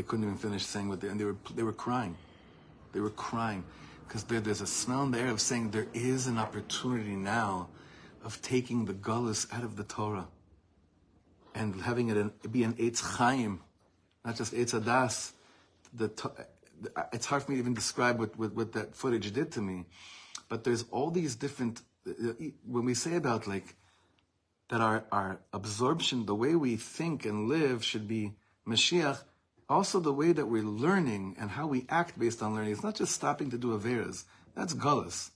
[0.00, 2.16] They couldn't even finish saying what they and they were they were crying.
[2.94, 3.64] They were crying
[4.08, 7.68] because there, there's a smell in the air of saying there is an opportunity now
[8.24, 10.28] of taking the gullus out of the Torah
[11.54, 13.60] and having it an, be an Eitz Chaim,
[14.24, 15.32] not just Eitz Adas.
[15.92, 16.08] The,
[17.12, 19.84] it's hard for me to even describe what, what, what that footage did to me
[20.48, 21.82] but there's all these different
[22.66, 23.76] when we say about like
[24.70, 28.32] that our, our absorption the way we think and live should be
[28.66, 29.24] mashiach
[29.70, 32.96] also the way that we're learning and how we act based on learning it's not
[32.96, 34.24] just stopping to do averas.
[34.54, 35.30] That's gullus.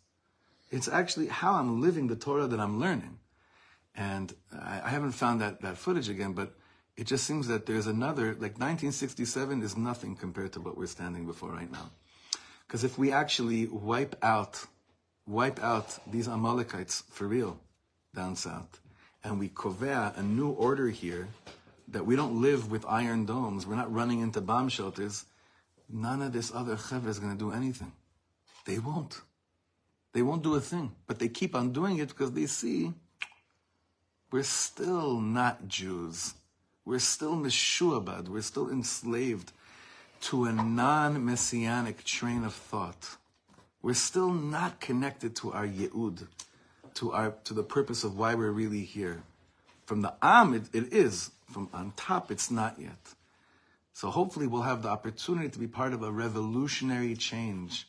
[0.70, 3.18] It's actually how i'm living the torah that i'm learning.
[3.95, 6.55] And I, I haven't found that, that footage again but
[6.97, 11.26] it just seems that there's another like 1967 is nothing compared to what we're standing
[11.26, 11.91] before right now.
[12.66, 14.66] Because if we actually wipe out
[15.26, 17.59] wipe out these Amalekites for real
[18.14, 18.80] down south.
[19.22, 21.28] And we kovea a new order here
[21.89, 23.66] that we don't live with iron domes.
[23.66, 25.26] We're not running into bomb shelters.
[25.89, 27.93] None of this other chevra is going to do anything.
[28.64, 29.20] They won't.
[30.12, 30.93] They won't do a thing.
[31.07, 32.93] But they keep on doing it because they see
[34.30, 36.35] we're still not Jews.
[36.85, 38.28] We're still mishuabad.
[38.28, 39.53] We're still enslaved
[40.22, 43.16] to a non-messianic train of thought
[43.85, 46.26] we're still not connected to our Ye'ud,
[46.95, 49.22] to our to the purpose of why we're really here.
[49.85, 53.15] From the Am, it, it is from on top, it's not yet.
[53.95, 57.89] So hopefully we'll have the opportunity to be part of a revolutionary change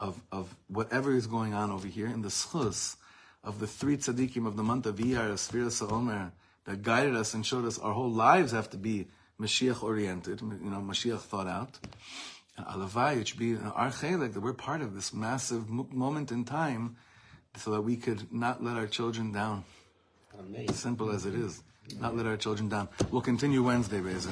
[0.00, 2.96] of, of whatever is going on over here in the schus
[3.44, 6.32] of the three tzaddikim of the month of Iyar, Sfira Sa'omer,
[6.64, 9.06] that guided us and showed us our whole lives have to be
[9.40, 11.78] Mashiach oriented, you know, Mashiach thought out.
[12.58, 16.96] Alavai, it should be our chelik, that we're part of this massive moment in time
[17.54, 19.64] so that we could not let our children down.
[20.38, 20.74] Amazing.
[20.74, 21.62] Simple as it is.
[22.00, 22.88] Not let our children down.
[23.10, 24.26] We'll continue Wednesday, Be'ez